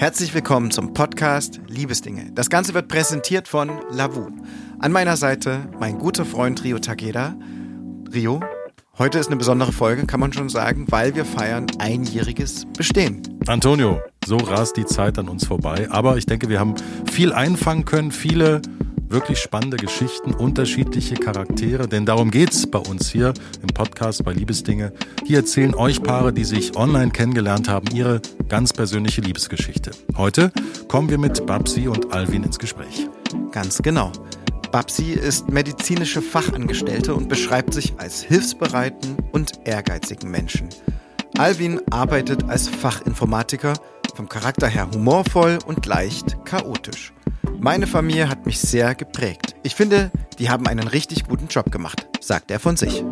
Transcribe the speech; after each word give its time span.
Herzlich 0.00 0.32
willkommen 0.32 0.70
zum 0.70 0.94
Podcast 0.94 1.60
Liebesdinge. 1.68 2.32
Das 2.32 2.48
Ganze 2.48 2.72
wird 2.72 2.88
präsentiert 2.88 3.46
von 3.46 3.70
Lavu. 3.90 4.28
An 4.78 4.92
meiner 4.92 5.18
Seite 5.18 5.68
mein 5.78 5.98
guter 5.98 6.24
Freund 6.24 6.64
Rio 6.64 6.78
Takeda. 6.78 7.36
Rio, 8.10 8.40
heute 8.96 9.18
ist 9.18 9.26
eine 9.26 9.36
besondere 9.36 9.72
Folge, 9.72 10.06
kann 10.06 10.18
man 10.18 10.32
schon 10.32 10.48
sagen, 10.48 10.86
weil 10.88 11.14
wir 11.16 11.26
feiern 11.26 11.66
einjähriges 11.78 12.64
Bestehen. 12.74 13.20
Antonio, 13.46 14.00
so 14.24 14.38
rast 14.38 14.78
die 14.78 14.86
Zeit 14.86 15.18
an 15.18 15.28
uns 15.28 15.46
vorbei. 15.46 15.86
Aber 15.90 16.16
ich 16.16 16.24
denke, 16.24 16.48
wir 16.48 16.58
haben 16.58 16.76
viel 17.12 17.34
einfangen 17.34 17.84
können, 17.84 18.10
viele 18.10 18.62
wirklich 19.10 19.38
spannende 19.38 19.76
Geschichten, 19.76 20.32
unterschiedliche 20.32 21.16
Charaktere, 21.16 21.88
denn 21.88 22.06
darum 22.06 22.30
geht's 22.30 22.70
bei 22.70 22.78
uns 22.78 23.10
hier 23.10 23.34
im 23.60 23.68
Podcast 23.68 24.24
bei 24.24 24.32
Liebesdinge. 24.32 24.92
Hier 25.26 25.38
erzählen 25.38 25.74
euch 25.74 26.02
Paare, 26.02 26.32
die 26.32 26.44
sich 26.44 26.76
online 26.76 27.10
kennengelernt 27.10 27.68
haben, 27.68 27.88
ihre 27.92 28.22
ganz 28.48 28.72
persönliche 28.72 29.20
Liebesgeschichte. 29.20 29.90
Heute 30.16 30.52
kommen 30.86 31.10
wir 31.10 31.18
mit 31.18 31.44
Babsi 31.44 31.88
und 31.88 32.12
Alvin 32.12 32.44
ins 32.44 32.58
Gespräch. 32.58 33.08
Ganz 33.50 33.82
genau. 33.82 34.12
Babsi 34.70 35.12
ist 35.12 35.50
medizinische 35.50 36.22
Fachangestellte 36.22 37.12
und 37.14 37.28
beschreibt 37.28 37.74
sich 37.74 37.94
als 37.98 38.22
hilfsbereiten 38.22 39.16
und 39.32 39.52
ehrgeizigen 39.64 40.30
Menschen. 40.30 40.68
Alvin 41.38 41.80
arbeitet 41.90 42.44
als 42.48 42.68
Fachinformatiker, 42.68 43.74
vom 44.16 44.28
Charakter 44.28 44.66
her 44.66 44.88
humorvoll 44.92 45.58
und 45.66 45.86
leicht 45.86 46.36
chaotisch. 46.44 47.12
Meine 47.58 47.86
Familie 47.86 48.28
hat 48.28 48.46
mich 48.46 48.58
sehr 48.58 48.94
geprägt. 48.94 49.54
Ich 49.62 49.74
finde, 49.74 50.10
die 50.38 50.48
haben 50.48 50.66
einen 50.66 50.88
richtig 50.88 51.24
guten 51.24 51.48
Job 51.48 51.70
gemacht, 51.70 52.06
sagt 52.20 52.50
er 52.50 52.60
von 52.60 52.76
sich. 52.76 53.04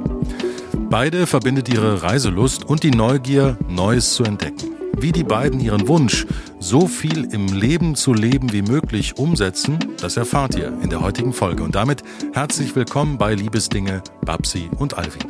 Beide 0.91 1.27
verbindet 1.27 1.69
ihre 1.69 2.03
Reiselust 2.03 2.65
und 2.65 2.83
die 2.83 2.91
Neugier, 2.91 3.59
Neues 3.69 4.15
zu 4.15 4.25
entdecken. 4.25 4.71
Wie 4.97 5.13
die 5.13 5.23
beiden 5.23 5.61
ihren 5.61 5.87
Wunsch, 5.87 6.27
so 6.59 6.89
viel 6.89 7.33
im 7.33 7.47
Leben 7.47 7.95
zu 7.95 8.15
leben 8.15 8.53
wie 8.53 8.63
möglich 8.63 9.17
umsetzen, 9.17 9.79
das 10.01 10.17
erfahrt 10.17 10.57
ihr 10.57 10.77
in 10.83 10.91
der 10.91 11.01
heutigen 11.03 11.33
Folge. 11.33 11.63
Und 11.63 11.75
damit 11.75 12.03
herzlich 12.33 12.75
willkommen 12.75 13.19
bei 13.19 13.35
Liebesdinge, 13.35 14.03
Babsi 14.23 14.71
und 14.79 14.97
Alvin. 14.97 15.23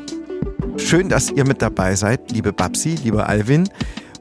Schön, 0.78 1.08
dass 1.08 1.30
ihr 1.30 1.44
mit 1.44 1.60
dabei 1.60 1.96
seid, 1.96 2.30
liebe 2.30 2.52
Babsi, 2.52 2.94
lieber 3.02 3.28
Alvin. 3.28 3.68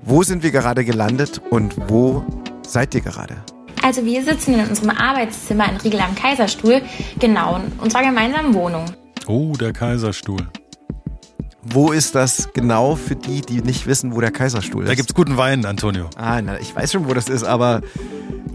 Wo 0.10 0.24
sind 0.24 0.42
wir 0.42 0.52
gerade 0.52 0.86
gelandet 0.86 1.42
und 1.50 1.76
wo 1.90 2.24
seid 2.66 2.96
ihr 2.96 3.02
gerade? 3.02 3.36
Also 3.84 4.06
wir 4.06 4.24
sitzen 4.24 4.54
in 4.54 4.62
unserem 4.62 4.92
Arbeitszimmer 4.92 5.70
in 5.70 5.76
Riegel 5.76 6.00
am 6.00 6.16
Kaiserstuhl, 6.16 6.82
genau, 7.20 7.58
in 7.58 7.74
unserer 7.84 8.04
gemeinsamen 8.04 8.54
Wohnung. 8.54 8.86
Oh, 9.28 9.52
der 9.60 9.74
Kaiserstuhl. 9.74 10.48
Wo 11.62 11.92
ist 11.92 12.16
das 12.16 12.54
genau 12.54 12.96
für 12.96 13.18
die, 13.18 13.42
die 13.42 13.60
nicht 13.62 13.86
wissen, 13.86 14.16
wo 14.16 14.22
der 14.22 14.32
Kaiserstuhl 14.32 14.84
ist? 14.84 14.90
Da 14.90 14.96
gibt's 14.96 15.14
guten 15.14 15.36
Wein, 15.36 15.66
Antonio. 15.66 16.10
Ah, 16.16 16.42
na, 16.42 16.58
ich 16.58 16.74
weiß 16.74 16.94
schon, 16.94 17.10
wo 17.10 17.14
das 17.14 17.28
ist, 17.28 17.44
aber 17.44 17.82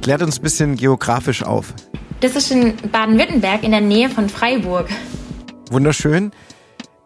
klärt 0.00 0.22
uns 0.22 0.39
ein 0.39 0.42
bisschen 0.42 0.77
geografisch 0.77 1.42
auf. 1.42 1.75
Das 2.20 2.34
ist 2.34 2.50
in 2.50 2.78
Baden-Württemberg 2.91 3.62
in 3.62 3.72
der 3.72 3.83
Nähe 3.83 4.09
von 4.09 4.31
Freiburg. 4.31 4.89
Wunderschön. 5.70 6.31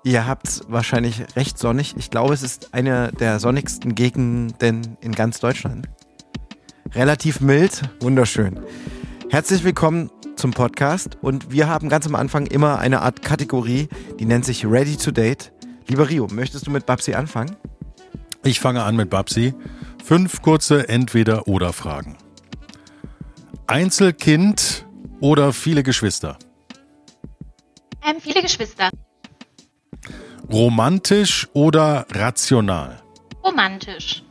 Ihr 0.07 0.25
habt 0.25 0.61
wahrscheinlich 0.69 1.21
recht 1.35 1.59
sonnig. 1.59 1.97
Ich 1.99 2.11
glaube, 2.11 2.33
es 2.33 2.45
ist 2.45 2.73
eine 2.73 3.11
der 3.11 3.41
sonnigsten 3.41 3.97
Gegenden 3.97 4.97
in 5.01 5.11
ganz 5.11 5.41
Deutschland. 5.41 5.89
Relativ 6.95 7.41
mild, 7.41 7.83
wunderschön. 7.99 8.61
Herzlich 9.31 9.65
willkommen 9.65 10.13
zum 10.37 10.53
Podcast 10.53 11.19
und 11.23 11.51
wir 11.51 11.67
haben 11.67 11.89
ganz 11.89 12.07
am 12.07 12.15
Anfang 12.15 12.47
immer 12.47 12.79
eine 12.79 13.03
Art 13.03 13.23
Kategorie, 13.23 13.89
die 14.21 14.27
nennt 14.27 14.45
sich 14.45 14.65
Ready 14.65 14.97
to 14.97 15.11
Date. 15.11 15.51
Lieber 15.89 16.09
Rio, 16.09 16.29
möchtest 16.31 16.69
du 16.69 16.71
mit 16.71 16.87
Babsi 16.87 17.15
anfangen? 17.15 17.57
Ich 18.45 18.61
fange 18.61 18.85
an 18.85 18.95
mit 18.95 19.11
Babsi. 19.11 19.55
Fünf 20.05 20.41
kurze 20.41 20.89
Entweder-Oder-Fragen. 20.89 22.17
Einzelkind 23.67 24.87
oder 25.19 25.53
viele 25.53 25.83
Geschwister? 25.83 26.39
Ähm, 28.09 28.21
viele 28.21 28.41
Geschwister. 28.41 28.91
Romantisch 30.53 31.49
oder 31.55 32.07
rational? 32.13 33.03
Romantisch. 33.45 34.23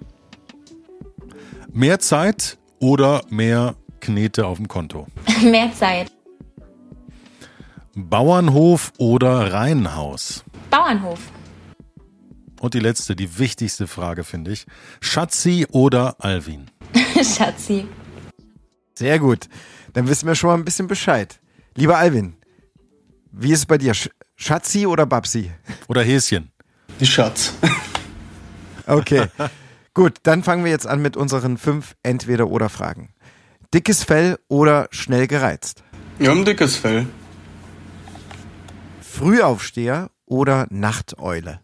Mehr 1.74 2.00
Zeit 2.00 2.58
oder 2.80 3.22
mehr 3.30 3.76
Knete 4.00 4.46
auf 4.46 4.58
dem 4.58 4.68
Konto? 4.68 5.08
Mehr 5.44 5.74
Zeit. 5.74 6.12
Bauernhof 7.96 8.94
oder 8.98 9.52
Reihenhaus? 9.52 10.44
Bauernhof. 10.70 11.20
Und 12.62 12.74
die 12.74 12.80
letzte, 12.80 13.16
die 13.16 13.38
wichtigste 13.38 13.88
Frage 13.88 14.24
finde 14.24 14.52
ich. 14.52 14.66
Schatzi 15.02 15.68
oder 15.72 16.16
Alvin? 16.20 16.72
Schatzi. 17.16 17.88
Sehr 18.94 19.20
gut. 19.20 19.50
Dann 19.94 20.08
wissen 20.08 20.28
wir 20.28 20.36
schon 20.36 20.50
mal 20.50 20.58
ein 20.58 20.66
bisschen 20.66 20.88
Bescheid. 20.88 21.40
Lieber 21.76 21.98
Alvin, 21.98 22.36
wie 23.32 23.52
ist 23.52 23.60
es 23.60 23.66
bei 23.66 23.78
dir? 23.78 23.94
Sch 24.36 24.46
Schatzi 24.46 24.86
oder 24.86 25.06
Babsi? 25.06 25.52
Oder 25.88 26.04
Häschen? 26.04 26.52
Die 27.00 27.06
Schatz. 27.06 27.54
Okay. 28.88 29.28
Gut, 29.94 30.20
dann 30.24 30.44
fangen 30.44 30.64
wir 30.64 30.72
jetzt 30.72 30.86
an 30.86 31.02
mit 31.02 31.18
unseren 31.18 31.58
fünf 31.58 31.96
Entweder-Oder-Fragen. 32.04 33.10
Dickes 33.74 34.04
Fell 34.04 34.38
oder 34.48 34.88
schnell 34.92 35.26
gereizt? 35.28 35.84
Wir 36.20 36.30
haben 36.30 36.40
ein 36.40 36.46
dickes 36.46 36.76
Fell. 36.76 37.08
Frühaufsteher 39.02 40.12
oder 40.26 40.68
Nachteule? 40.70 41.62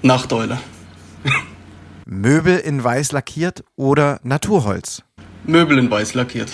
Nachteule. 0.00 0.58
Möbel 2.06 2.58
in 2.58 2.82
weiß 2.82 3.12
lackiert 3.12 3.64
oder 3.76 4.20
Naturholz? 4.22 5.02
Möbel 5.44 5.78
in 5.78 5.90
weiß 5.90 6.14
lackiert. 6.14 6.50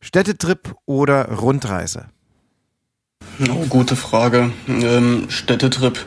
Städtetrip 0.00 0.74
oder 0.86 1.32
Rundreise? 1.32 2.08
Oh, 3.40 3.66
gute 3.68 3.96
Frage. 3.96 4.52
Ähm, 4.68 5.26
Städtetrip. 5.28 6.04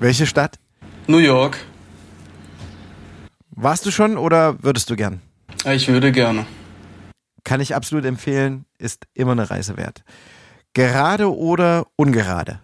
Welche 0.00 0.26
Stadt? 0.26 0.58
New 1.06 1.18
York. 1.18 1.58
Warst 3.50 3.84
du 3.86 3.90
schon 3.90 4.16
oder 4.16 4.62
würdest 4.62 4.88
du 4.90 4.96
gern? 4.96 5.20
Ich 5.64 5.88
würde 5.88 6.12
gerne. 6.12 6.46
Kann 7.44 7.60
ich 7.60 7.74
absolut 7.74 8.04
empfehlen, 8.04 8.64
ist 8.78 9.06
immer 9.14 9.32
eine 9.32 9.50
Reise 9.50 9.76
wert. 9.76 10.04
Gerade 10.74 11.34
oder 11.34 11.86
ungerade? 11.96 12.60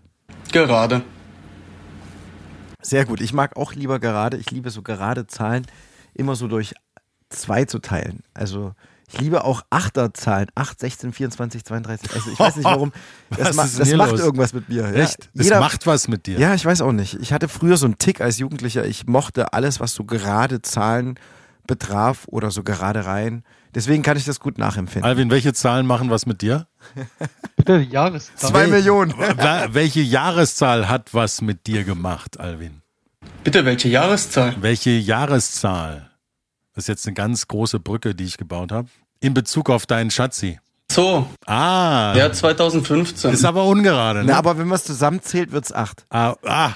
Gerade. 0.53 1.03
Sehr 2.81 3.05
gut. 3.05 3.21
Ich 3.21 3.33
mag 3.33 3.57
auch 3.57 3.73
lieber 3.73 3.99
gerade. 3.99 4.37
Ich 4.37 4.51
liebe 4.51 4.71
so 4.71 4.83
gerade 4.83 5.27
Zahlen 5.27 5.67
immer 6.13 6.37
so 6.37 6.49
durch 6.49 6.75
zwei 7.31 7.65
zu 7.65 7.79
teilen. 7.79 8.23
Also 8.35 8.75
ich 9.13 9.21
liebe 9.21 9.45
auch 9.45 9.63
Achterzahlen. 9.71 10.49
8, 10.55 10.81
16, 10.81 11.13
24, 11.13 11.65
32. 11.65 12.13
Also 12.15 12.31
ich 12.31 12.39
weiß 12.39 12.57
nicht 12.57 12.65
warum. 12.65 12.93
Das, 13.37 13.57
ma 13.57 13.63
das 13.65 13.93
macht 13.95 14.13
los? 14.13 14.21
irgendwas 14.21 14.53
mit 14.53 14.69
mir. 14.69 14.95
Echt? 14.95 15.31
Ja, 15.35 15.51
das 15.51 15.61
macht 15.61 15.87
was 15.87 16.07
mit 16.09 16.27
dir? 16.27 16.39
Ja, 16.39 16.55
ich 16.55 16.65
weiß 16.65 16.83
auch 16.83 16.93
nicht. 16.93 17.15
Ich 17.21 17.33
hatte 17.33 17.49
früher 17.49 17.77
so 17.77 17.87
einen 17.87 17.99
Tick 17.99 18.21
als 18.21 18.39
Jugendlicher. 18.39 18.85
Ich 18.87 19.07
mochte 19.07 19.53
alles, 19.53 19.81
was 19.81 19.93
so 19.95 20.05
gerade 20.05 20.63
Zahlen 20.63 21.19
betraf 21.67 22.27
oder 22.27 22.51
so 22.51 22.63
gerade 22.63 23.07
rein. 23.07 23.43
Deswegen 23.75 24.03
kann 24.03 24.17
ich 24.17 24.25
das 24.25 24.39
gut 24.39 24.59
nachempfinden. 24.59 25.09
Alvin, 25.09 25.31
welche 25.31 25.53
Zahlen 25.53 25.87
machen 25.87 26.11
was 26.11 26.27
mit 26.27 26.43
dir? 26.43 26.69
Bitte 27.57 27.79
Jahreszahl. 27.79 28.51
Zwei 28.51 28.67
Millionen. 28.69 29.13
welche 29.73 30.01
Jahreszahl 30.01 30.89
hat 30.89 31.13
was 31.13 31.41
mit 31.41 31.67
dir 31.67 31.83
gemacht, 31.83 32.39
Alvin? 32.39 32.83
Bitte, 33.43 33.65
welche 33.65 33.89
Jahreszahl? 33.89 34.55
Welche 34.61 34.91
Jahreszahl? 34.91 36.11
Das 36.75 36.85
ist 36.85 36.89
jetzt 36.89 37.07
eine 37.07 37.15
ganz 37.15 37.47
große 37.49 37.81
Brücke, 37.81 38.15
die 38.15 38.25
ich 38.25 38.37
gebaut 38.37 38.73
habe. 38.73 38.89
In 39.21 39.33
Bezug 39.33 39.71
auf 39.71 39.87
deinen 39.87 40.11
Schatzi. 40.11 40.59
So. 40.91 41.27
Ah. 41.47 42.15
Ja, 42.17 42.33
2015. 42.33 43.33
Ist 43.33 43.45
aber 43.45 43.65
ungerade, 43.65 44.21
ne? 44.21 44.27
Na, 44.33 44.39
aber 44.39 44.59
wenn 44.59 44.69
man 44.69 44.77
es 44.77 44.85
zusammenzählt, 44.85 45.53
wird 45.53 45.65
es 45.65 45.73
acht. 45.73 46.05
Ah. 46.11 46.35
ah. 46.45 46.73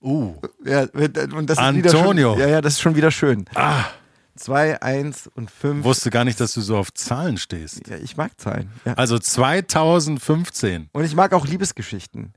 Uh. 0.00 0.34
Ja, 0.64 0.86
und 1.34 1.48
das 1.48 1.58
Antonio. 1.58 2.32
Ist 2.32 2.38
schon, 2.38 2.40
ja, 2.40 2.48
ja, 2.48 2.60
das 2.60 2.74
ist 2.74 2.80
schon 2.80 2.96
wieder 2.96 3.10
schön. 3.10 3.44
Ah. 3.54 3.84
2, 4.36 4.80
1 4.80 5.30
und 5.34 5.50
5. 5.50 5.84
Wusste 5.84 6.10
gar 6.10 6.24
nicht, 6.24 6.40
dass 6.40 6.54
du 6.54 6.60
so 6.60 6.76
auf 6.76 6.92
Zahlen 6.94 7.36
stehst. 7.36 7.86
Ja, 7.86 7.96
ich 7.96 8.16
mag 8.16 8.32
Zahlen. 8.40 8.70
Ja. 8.84 8.94
Also 8.94 9.18
2015. 9.18 10.88
Und 10.92 11.04
ich 11.04 11.14
mag 11.14 11.32
auch 11.34 11.46
Liebesgeschichten. 11.46 12.32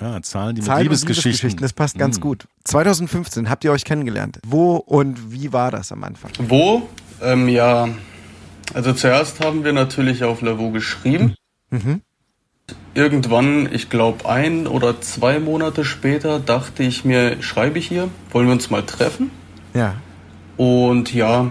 Ja, 0.00 0.20
Zahlen, 0.22 0.56
die 0.56 0.62
Zahlen 0.62 0.78
mit 0.78 0.84
Liebesgeschichten. 0.84 1.30
Liebesgeschichten. 1.30 1.62
Das 1.62 1.72
passt 1.72 1.98
ganz 1.98 2.18
mm. 2.18 2.22
gut. 2.22 2.46
2015 2.64 3.48
habt 3.50 3.64
ihr 3.64 3.72
euch 3.72 3.84
kennengelernt. 3.84 4.38
Wo 4.46 4.76
und 4.76 5.32
wie 5.32 5.52
war 5.52 5.70
das 5.70 5.92
am 5.92 6.02
Anfang? 6.04 6.30
Wo? 6.38 6.88
Ähm, 7.20 7.48
ja, 7.48 7.88
also 8.74 8.92
zuerst 8.92 9.40
haben 9.40 9.64
wir 9.64 9.72
natürlich 9.72 10.24
auf 10.24 10.40
Lavo 10.40 10.70
geschrieben. 10.70 11.34
Mhm. 11.70 12.00
Irgendwann, 12.94 13.72
ich 13.72 13.90
glaube 13.90 14.28
ein 14.28 14.66
oder 14.66 15.00
zwei 15.00 15.38
Monate 15.38 15.84
später, 15.84 16.40
dachte 16.40 16.82
ich 16.82 17.04
mir, 17.04 17.42
schreibe 17.42 17.78
ich 17.78 17.88
hier, 17.88 18.08
wollen 18.30 18.46
wir 18.46 18.52
uns 18.52 18.70
mal 18.70 18.82
treffen? 18.82 19.30
Ja. 19.74 19.96
Und 20.56 21.12
ja, 21.14 21.50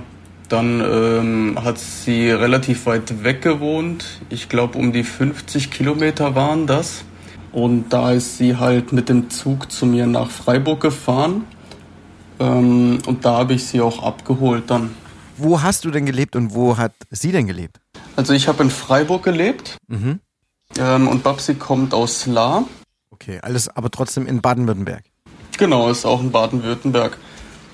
dann 0.49 0.81
ähm, 0.81 1.59
hat 1.63 1.79
sie 1.79 2.29
relativ 2.29 2.85
weit 2.85 3.23
weg 3.23 3.41
gewohnt. 3.41 4.21
Ich 4.29 4.49
glaube, 4.49 4.77
um 4.77 4.91
die 4.91 5.03
50 5.03 5.71
Kilometer 5.71 6.35
waren 6.35 6.67
das. 6.67 7.03
Und 7.51 7.89
da 7.89 8.11
ist 8.11 8.37
sie 8.37 8.55
halt 8.57 8.93
mit 8.93 9.09
dem 9.09 9.29
Zug 9.29 9.71
zu 9.71 9.85
mir 9.85 10.07
nach 10.07 10.29
Freiburg 10.29 10.79
gefahren. 10.81 11.43
Ähm, 12.39 12.99
und 13.05 13.25
da 13.25 13.37
habe 13.39 13.53
ich 13.53 13.65
sie 13.67 13.81
auch 13.81 14.01
abgeholt 14.03 14.69
dann. 14.69 14.91
wo 15.37 15.61
hast 15.61 15.85
du 15.85 15.91
denn 15.91 16.05
gelebt 16.05 16.35
und 16.35 16.53
wo 16.53 16.77
hat 16.77 16.93
sie 17.09 17.31
denn 17.31 17.47
gelebt? 17.47 17.79
Also 18.15 18.33
ich 18.33 18.47
habe 18.47 18.61
in 18.63 18.69
Freiburg 18.69 19.23
gelebt 19.23 19.77
Mhm. 19.87 20.19
ähm, 20.77 21.07
und 21.07 21.23
Babsi 21.23 21.55
kommt 21.55 21.93
aus 21.93 22.25
La. 22.27 22.63
Okay, 23.11 23.39
alles 23.41 23.67
aber 23.67 23.89
trotzdem 23.89 24.27
in 24.27 24.41
Baden-Württemberg. 24.41 25.03
Genau, 25.57 25.89
ist 25.89 26.05
auch 26.05 26.21
in 26.21 26.31
Baden-Württemberg. 26.31 27.17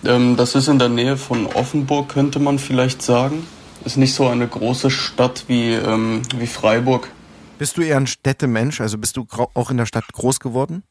Ähm, 0.06 0.36
das 0.38 0.56
ist 0.56 0.68
in 0.70 0.80
der 0.80 0.90
Nähe 0.90 1.18
von 1.18 1.46
Offenburg, 1.48 2.10
könnte 2.10 2.40
man 2.40 2.58
vielleicht 2.60 3.02
sagen. 3.02 3.46
Ist 3.86 3.98
nicht 3.98 4.14
so 4.14 4.28
eine 4.28 4.48
große 4.48 4.90
Stadt 4.90 5.46
wie, 5.48 5.74
ähm, 5.74 6.22
wie 6.38 6.48
Freiburg. 6.48 7.10
Bist 7.58 7.78
du 7.78 7.82
eher 7.82 7.98
ein 7.98 8.08
Städtemensch? 8.08 8.82
Also 8.82 8.98
bist 8.98 9.18
du 9.18 9.26
auch 9.54 9.72
in 9.72 9.78
der 9.78 9.88
Stadt 9.88 10.06
groß 10.14 10.40
geworden? 10.40 10.84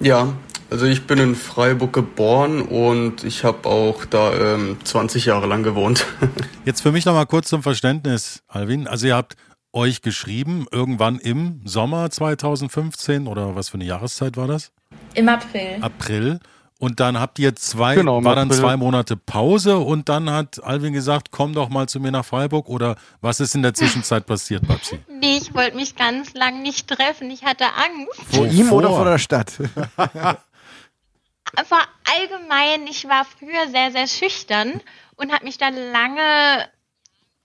Ja, 0.00 0.32
also 0.70 0.86
ich 0.86 1.06
bin 1.06 1.18
in 1.18 1.34
Freiburg 1.34 1.92
geboren 1.92 2.62
und 2.62 3.24
ich 3.24 3.44
habe 3.44 3.68
auch 3.68 4.04
da 4.04 4.54
ähm, 4.54 4.76
20 4.84 5.26
Jahre 5.26 5.46
lang 5.46 5.62
gewohnt. 5.62 6.06
Jetzt 6.64 6.82
für 6.82 6.92
mich 6.92 7.04
nochmal 7.04 7.26
kurz 7.26 7.48
zum 7.48 7.62
Verständnis, 7.62 8.42
Alvin. 8.48 8.86
Also 8.86 9.06
ihr 9.06 9.16
habt 9.16 9.36
euch 9.72 10.02
geschrieben, 10.02 10.66
irgendwann 10.70 11.18
im 11.18 11.60
Sommer 11.64 12.10
2015 12.10 13.26
oder 13.26 13.56
was 13.56 13.70
für 13.70 13.74
eine 13.74 13.84
Jahreszeit 13.84 14.36
war 14.36 14.46
das? 14.46 14.72
Im 15.14 15.28
April. 15.28 15.78
April. 15.80 16.40
Und 16.80 16.98
dann 16.98 17.20
habt 17.20 17.38
ihr 17.38 17.54
zwei, 17.56 17.94
Genau, 17.94 18.24
war 18.24 18.34
dann 18.34 18.50
zwei 18.50 18.74
Monate 18.78 19.14
Pause 19.14 19.76
und 19.76 20.08
dann 20.08 20.30
hat 20.30 20.64
Alvin 20.64 20.94
gesagt, 20.94 21.30
komm 21.30 21.52
doch 21.52 21.68
mal 21.68 21.86
zu 21.90 22.00
mir 22.00 22.10
nach 22.10 22.24
Freiburg 22.24 22.70
oder 22.70 22.96
was 23.20 23.38
ist 23.38 23.54
in 23.54 23.60
der 23.60 23.74
Zwischenzeit 23.74 24.24
passiert, 24.24 24.66
Babsi? 24.66 24.98
Nee, 25.20 25.36
ich 25.36 25.52
wollte 25.52 25.76
mich 25.76 25.94
ganz 25.94 26.32
lang 26.32 26.62
nicht 26.62 26.88
treffen. 26.88 27.30
Ich 27.30 27.44
hatte 27.44 27.66
Angst. 27.66 28.34
Vor 28.34 28.46
ihm 28.46 28.72
oder 28.72 28.88
vor 28.88 29.04
der 29.04 29.18
Stadt? 29.18 29.52
Aber 29.98 31.80
allgemein, 32.18 32.86
ich 32.86 33.06
war 33.06 33.26
früher 33.26 33.68
sehr, 33.70 33.92
sehr 33.92 34.06
schüchtern 34.06 34.80
und 35.16 35.32
habe 35.32 35.44
mich 35.44 35.58
dann 35.58 35.74
lange, 35.74 36.66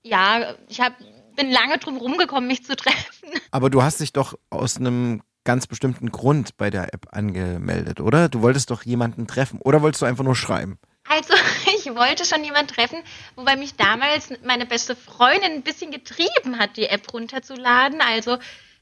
ja, 0.01 0.55
ich 0.69 0.79
hab, 0.79 0.93
bin 1.35 1.51
lange 1.51 1.77
drum 1.79 1.97
rumgekommen, 1.97 2.47
mich 2.47 2.63
zu 2.63 2.77
treffen. 2.77 3.29
Aber 3.51 3.69
du 3.69 3.83
hast 3.83 3.99
dich 3.99 4.13
doch 4.13 4.35
aus 4.49 4.77
einem 4.77 5.21
ganz 5.45 5.67
bestimmten 5.67 6.11
Grund 6.11 6.57
bei 6.57 6.69
der 6.69 6.93
App 6.93 7.07
angemeldet, 7.11 8.01
oder? 8.01 8.27
Du 8.27 8.41
wolltest 8.41 8.69
doch 8.71 8.83
jemanden 8.83 9.27
treffen 9.27 9.61
oder 9.61 9.81
wolltest 9.81 10.01
du 10.01 10.05
einfach 10.05 10.25
nur 10.25 10.35
schreiben? 10.35 10.77
Also, 11.07 11.33
ich 11.77 11.85
wollte 11.95 12.25
schon 12.25 12.43
jemanden 12.43 12.73
treffen, 12.73 12.99
wobei 13.35 13.55
mich 13.55 13.75
damals 13.75 14.33
meine 14.43 14.65
beste 14.65 14.95
Freundin 14.95 15.53
ein 15.53 15.63
bisschen 15.63 15.91
getrieben 15.91 16.59
hat, 16.59 16.75
die 16.75 16.87
App 16.87 17.13
runterzuladen. 17.13 18.01
Also, 18.01 18.37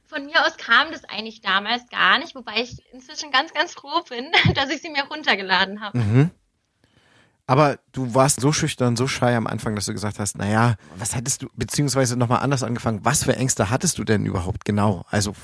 von 0.07 0.25
mir 0.25 0.45
aus 0.45 0.57
kam 0.57 0.91
das 0.91 1.03
eigentlich 1.05 1.41
damals 1.41 1.87
gar 1.89 2.17
nicht, 2.19 2.35
wobei 2.35 2.61
ich 2.61 2.81
inzwischen 2.93 3.31
ganz, 3.31 3.53
ganz 3.53 3.73
froh 3.73 4.01
bin, 4.09 4.31
dass 4.55 4.69
ich 4.69 4.81
sie 4.81 4.89
mir 4.89 5.03
runtergeladen 5.03 5.81
habe. 5.81 5.97
Mhm. 5.97 6.31
Aber 7.45 7.77
du 7.91 8.15
warst 8.15 8.39
so 8.39 8.53
schüchtern, 8.53 8.95
so 8.95 9.05
schei 9.05 9.35
am 9.35 9.47
Anfang, 9.47 9.75
dass 9.75 9.85
du 9.85 9.91
gesagt 9.91 10.17
hast, 10.17 10.37
naja, 10.37 10.75
was 10.95 11.13
hattest 11.13 11.41
du, 11.41 11.49
beziehungsweise 11.55 12.15
nochmal 12.15 12.39
anders 12.39 12.63
angefangen, 12.63 13.03
was 13.03 13.25
für 13.25 13.35
Ängste 13.35 13.69
hattest 13.69 13.97
du 13.97 14.05
denn 14.05 14.25
überhaupt 14.25 14.63
genau? 14.63 15.05
Also 15.09 15.35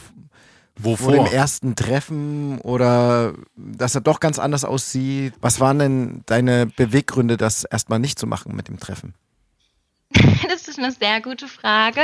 f- 0.77 0.99
vor 0.99 1.11
dem 1.11 1.21
Wovor? 1.21 1.31
ersten 1.33 1.75
Treffen 1.75 2.59
oder 2.59 3.33
dass 3.55 3.95
er 3.95 4.01
doch 4.01 4.19
ganz 4.19 4.39
anders 4.39 4.63
aussieht. 4.65 5.33
Was 5.41 5.59
waren 5.59 5.79
denn 5.79 6.21
deine 6.25 6.65
Beweggründe, 6.67 7.37
das 7.37 7.63
erstmal 7.63 7.99
nicht 7.99 8.17
zu 8.19 8.27
machen 8.27 8.55
mit 8.55 8.67
dem 8.67 8.79
Treffen? 8.79 9.13
Das 10.47 10.67
ist 10.67 10.79
eine 10.79 10.91
sehr 10.91 11.21
gute 11.21 11.47
Frage. 11.47 12.01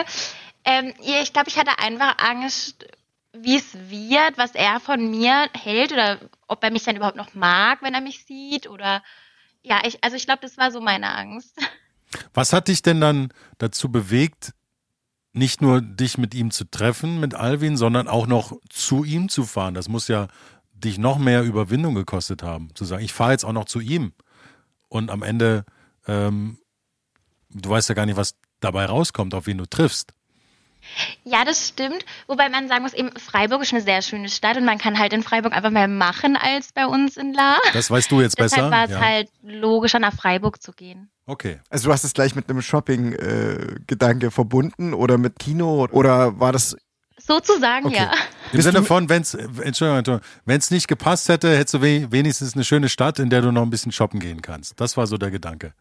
Ähm, 0.63 0.94
ja, 1.01 1.21
ich 1.21 1.33
glaube, 1.33 1.50
ich 1.50 1.57
hatte 1.57 1.79
einfach 1.79 2.17
Angst, 2.19 2.85
wie 3.33 3.57
es 3.57 3.73
wird, 3.73 4.38
was 4.38 4.51
er 4.56 4.79
von 4.79 5.09
mir 5.11 5.47
hält 5.53 5.91
oder 5.91 6.19
ob 6.47 6.63
er 6.63 6.71
mich 6.71 6.83
dann 6.83 6.95
überhaupt 6.95 7.18
noch 7.18 7.33
mag, 7.33 7.81
wenn 7.81 7.94
er 7.94 8.01
mich 8.01 8.25
sieht 8.25 8.68
oder 8.68 9.03
ja, 9.61 9.81
ich, 9.85 10.03
also 10.03 10.15
ich 10.15 10.25
glaube, 10.25 10.41
das 10.41 10.57
war 10.57 10.71
so 10.71 10.79
meine 10.81 11.13
Angst. 11.15 11.56
Was 12.33 12.53
hat 12.53 12.68
dich 12.69 12.81
denn 12.81 13.01
dann 13.01 13.29
dazu 13.57 13.91
bewegt, 13.91 14.51
nicht 15.35 15.61
nur 15.61 15.81
dich 15.81 16.17
mit 16.17 16.33
ihm 16.33 16.51
zu 16.51 16.69
treffen, 16.69 17.19
mit 17.19 17.33
Alvin, 17.33 17.77
sondern 17.77 18.07
auch 18.07 18.25
noch 18.25 18.57
zu 18.69 19.03
ihm 19.03 19.29
zu 19.29 19.43
fahren? 19.43 19.73
Das 19.73 19.89
muss 19.89 20.07
ja 20.07 20.27
dich 20.73 20.97
noch 20.97 21.17
mehr 21.17 21.43
Überwindung 21.43 21.95
gekostet 21.95 22.43
haben, 22.43 22.69
zu 22.73 22.85
sagen, 22.85 23.03
ich 23.03 23.13
fahre 23.13 23.31
jetzt 23.31 23.43
auch 23.43 23.53
noch 23.53 23.65
zu 23.65 23.79
ihm. 23.79 24.13
Und 24.87 25.11
am 25.11 25.23
Ende, 25.23 25.65
ähm, 26.07 26.59
du 27.49 27.69
weißt 27.69 27.89
ja 27.89 27.95
gar 27.95 28.05
nicht, 28.05 28.17
was 28.17 28.35
dabei 28.59 28.85
rauskommt, 28.85 29.33
auf 29.33 29.47
wen 29.47 29.57
du 29.57 29.65
triffst. 29.65 30.13
Ja, 31.23 31.43
das 31.43 31.67
stimmt. 31.67 32.05
Wobei 32.27 32.49
man 32.49 32.67
sagen 32.67 32.83
muss, 32.83 32.93
eben 32.93 33.11
Freiburg 33.17 33.61
ist 33.61 33.73
eine 33.73 33.81
sehr 33.81 34.01
schöne 34.01 34.29
Stadt 34.29 34.57
und 34.57 34.65
man 34.65 34.77
kann 34.77 34.97
halt 34.97 35.13
in 35.13 35.23
Freiburg 35.23 35.53
einfach 35.53 35.71
mehr 35.71 35.87
machen 35.87 36.37
als 36.37 36.71
bei 36.71 36.85
uns 36.85 37.17
in 37.17 37.33
La. 37.33 37.57
Das 37.73 37.89
weißt 37.91 38.11
du 38.11 38.21
jetzt 38.21 38.37
besser. 38.37 38.55
Deshalb 38.55 38.71
war 38.71 38.85
es 38.85 38.91
ja. 38.91 38.99
halt 38.99 39.29
logischer, 39.43 39.99
nach 39.99 40.13
Freiburg 40.13 40.61
zu 40.61 40.71
gehen. 40.71 41.09
Okay. 41.25 41.59
Also 41.69 41.87
du 41.87 41.93
hast 41.93 42.03
es 42.03 42.13
gleich 42.13 42.35
mit 42.35 42.49
einem 42.49 42.61
Shopping-Gedanke 42.61 44.31
verbunden 44.31 44.93
oder 44.93 45.17
mit 45.17 45.39
Kino 45.39 45.87
oder 45.91 46.39
war 46.39 46.51
das 46.51 46.77
Sozusagen, 47.17 47.87
Okay. 47.87 47.95
ja. 47.95 48.11
Im 48.51 48.61
Sinne 48.61 48.83
von, 48.83 49.09
Entschuldigung, 49.09 50.21
wenn 50.45 50.57
es 50.57 50.69
nicht 50.69 50.87
gepasst 50.87 51.27
hätte, 51.27 51.57
hättest 51.57 51.73
du 51.73 51.81
we 51.81 52.11
wenigstens 52.11 52.53
eine 52.53 52.63
schöne 52.63 52.87
Stadt, 52.87 53.17
in 53.17 53.31
der 53.31 53.41
du 53.41 53.51
noch 53.51 53.63
ein 53.63 53.71
bisschen 53.71 53.91
shoppen 53.91 54.19
gehen 54.19 54.41
kannst. 54.43 54.79
Das 54.79 54.95
war 54.95 55.07
so 55.07 55.17
der 55.17 55.31
Gedanke. 55.31 55.73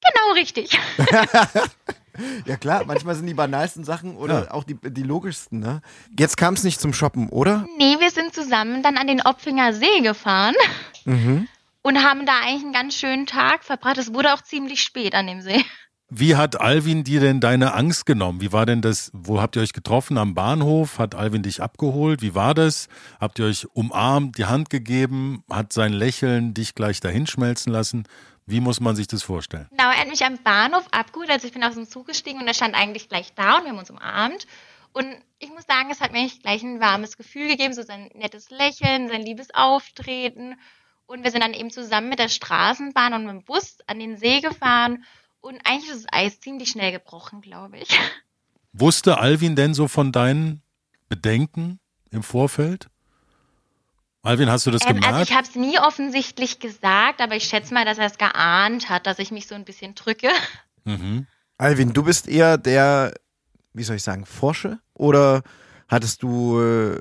Genau 0.00 0.32
richtig. 0.34 0.78
Ja 2.46 2.56
klar, 2.56 2.84
manchmal 2.86 3.14
sind 3.14 3.26
die 3.26 3.34
banalsten 3.34 3.84
Sachen 3.84 4.16
oder 4.16 4.44
Ja. 4.44 4.50
auch 4.52 4.64
die, 4.64 4.74
die 4.74 5.02
logischsten, 5.02 5.60
ne? 5.60 5.80
Jetzt 6.18 6.36
kam 6.36 6.54
es 6.54 6.62
nicht 6.64 6.80
zum 6.80 6.92
Shoppen, 6.92 7.28
oder? 7.28 7.66
Nee, 7.78 7.96
wir 8.00 8.10
sind 8.10 8.34
zusammen 8.34 8.82
dann 8.82 8.96
an 8.96 9.06
den 9.06 9.22
Opfinger 9.22 9.72
See 9.72 10.00
gefahren 10.02 10.54
Mhm. 11.04 11.48
und 11.82 12.04
haben 12.04 12.26
da 12.26 12.32
eigentlich 12.44 12.62
einen 12.64 12.72
ganz 12.72 12.94
schönen 12.96 13.26
Tag 13.26 13.64
verbracht. 13.64 13.98
Es 13.98 14.12
wurde 14.12 14.34
auch 14.34 14.42
ziemlich 14.42 14.82
spät 14.82 15.14
an 15.14 15.26
dem 15.26 15.40
See. 15.40 15.64
Wie 16.14 16.36
hat 16.36 16.60
Alvin 16.60 17.04
dir 17.04 17.20
denn 17.20 17.40
deine 17.40 17.72
Angst 17.72 18.04
genommen? 18.04 18.42
Wie 18.42 18.52
war 18.52 18.66
denn 18.66 18.82
das? 18.82 19.10
Wo 19.14 19.40
habt 19.40 19.56
ihr 19.56 19.62
euch 19.62 19.72
getroffen? 19.72 20.18
Am 20.18 20.34
Bahnhof? 20.34 20.98
Hat 20.98 21.14
Alvin 21.14 21.42
dich 21.42 21.62
abgeholt? 21.62 22.20
Wie 22.20 22.34
war 22.34 22.52
das? 22.52 22.88
Habt 23.18 23.38
ihr 23.38 23.46
euch 23.46 23.66
umarmt, 23.72 24.36
die 24.36 24.44
Hand 24.44 24.68
gegeben? 24.68 25.42
Hat 25.48 25.72
sein 25.72 25.94
Lächeln 25.94 26.52
dich 26.52 26.74
gleich 26.74 27.00
dahinschmelzen 27.00 27.72
lassen? 27.72 28.04
Wie 28.46 28.60
muss 28.60 28.80
man 28.80 28.96
sich 28.96 29.06
das 29.06 29.22
vorstellen? 29.22 29.66
Genau, 29.70 29.90
er 29.90 30.00
hat 30.00 30.08
mich 30.08 30.24
am 30.24 30.38
Bahnhof 30.38 30.86
abgeholt. 30.90 31.30
Also 31.30 31.46
ich 31.46 31.52
bin 31.52 31.62
aus 31.62 31.74
dem 31.74 31.86
Zug 31.86 32.06
gestiegen 32.06 32.40
und 32.40 32.46
er 32.46 32.54
stand 32.54 32.74
eigentlich 32.74 33.08
gleich 33.08 33.32
da 33.34 33.58
und 33.58 33.64
wir 33.64 33.70
haben 33.70 33.78
uns 33.78 33.90
umarmt. 33.90 34.46
Und 34.92 35.06
ich 35.38 35.50
muss 35.50 35.64
sagen, 35.66 35.90
es 35.90 36.00
hat 36.00 36.12
mir 36.12 36.28
gleich 36.42 36.62
ein 36.62 36.80
warmes 36.80 37.16
Gefühl 37.16 37.48
gegeben, 37.48 37.72
so 37.72 37.82
sein 37.82 38.10
nettes 38.14 38.50
Lächeln, 38.50 39.08
sein 39.08 39.22
liebes 39.22 39.48
Auftreten. 39.54 40.56
Und 41.06 41.24
wir 41.24 41.30
sind 41.30 41.42
dann 41.42 41.54
eben 41.54 41.70
zusammen 41.70 42.08
mit 42.08 42.18
der 42.18 42.28
Straßenbahn 42.28 43.14
und 43.14 43.24
mit 43.24 43.32
dem 43.32 43.44
Bus 43.44 43.78
an 43.86 43.98
den 43.98 44.16
See 44.16 44.40
gefahren. 44.40 45.04
Und 45.40 45.60
eigentlich 45.64 45.90
ist 45.90 46.04
das 46.04 46.12
Eis 46.12 46.40
ziemlich 46.40 46.70
schnell 46.70 46.92
gebrochen, 46.92 47.40
glaube 47.40 47.78
ich. 47.78 47.88
Wusste 48.72 49.18
Alvin 49.18 49.56
denn 49.56 49.74
so 49.74 49.88
von 49.88 50.12
deinen 50.12 50.62
Bedenken 51.08 51.78
im 52.10 52.22
Vorfeld? 52.22 52.88
Alvin, 54.22 54.50
hast 54.50 54.66
du 54.66 54.70
das 54.70 54.82
Ähm, 54.82 54.94
gemerkt? 54.96 55.06
also 55.14 55.22
ich 55.30 55.36
habe 55.36 55.46
es 55.48 55.54
nie 55.56 55.78
offensichtlich 55.78 56.60
gesagt, 56.60 57.20
aber 57.20 57.34
ich 57.34 57.44
schätze 57.44 57.74
mal, 57.74 57.84
dass 57.84 57.98
er 57.98 58.06
es 58.06 58.18
geahnt 58.18 58.88
hat, 58.88 59.06
dass 59.06 59.18
ich 59.18 59.30
mich 59.32 59.46
so 59.48 59.54
ein 59.54 59.64
bisschen 59.64 59.94
drücke. 59.94 60.28
mhm. 60.84 61.26
Alvin, 61.58 61.92
du 61.92 62.02
bist 62.02 62.28
eher 62.28 62.56
der, 62.58 63.14
wie 63.72 63.82
soll 63.84 63.96
ich 63.96 64.02
sagen, 64.02 64.24
Forsche? 64.26 64.78
Oder 64.94 65.42
hattest 65.88 66.22
du 66.22 66.60
äh, 66.60 66.98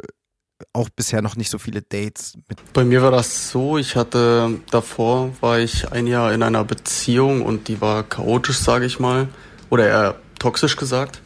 auch 0.74 0.90
bisher 0.90 1.22
noch 1.22 1.36
nicht 1.36 1.50
so 1.50 1.58
viele 1.60 1.82
Dates 1.82 2.38
mit? 2.50 2.74
Bei 2.74 2.84
mir 2.84 3.02
war 3.02 3.12
das 3.12 3.50
so, 3.50 3.78
ich 3.78 3.96
hatte 3.96 4.60
davor 4.72 5.32
war 5.42 5.60
ich 5.60 5.92
ein 5.92 6.06
Jahr 6.08 6.34
in 6.34 6.44
einer 6.44 6.64
Beziehung 6.64 7.44
und 7.44 7.68
die 7.68 7.82
war 7.82 8.04
chaotisch, 8.04 8.58
sage 8.60 8.86
ich 8.86 9.00
mal, 9.00 9.28
oder 9.70 9.88
eher 9.88 10.16
toxisch 10.40 10.76
gesagt. 10.76 11.22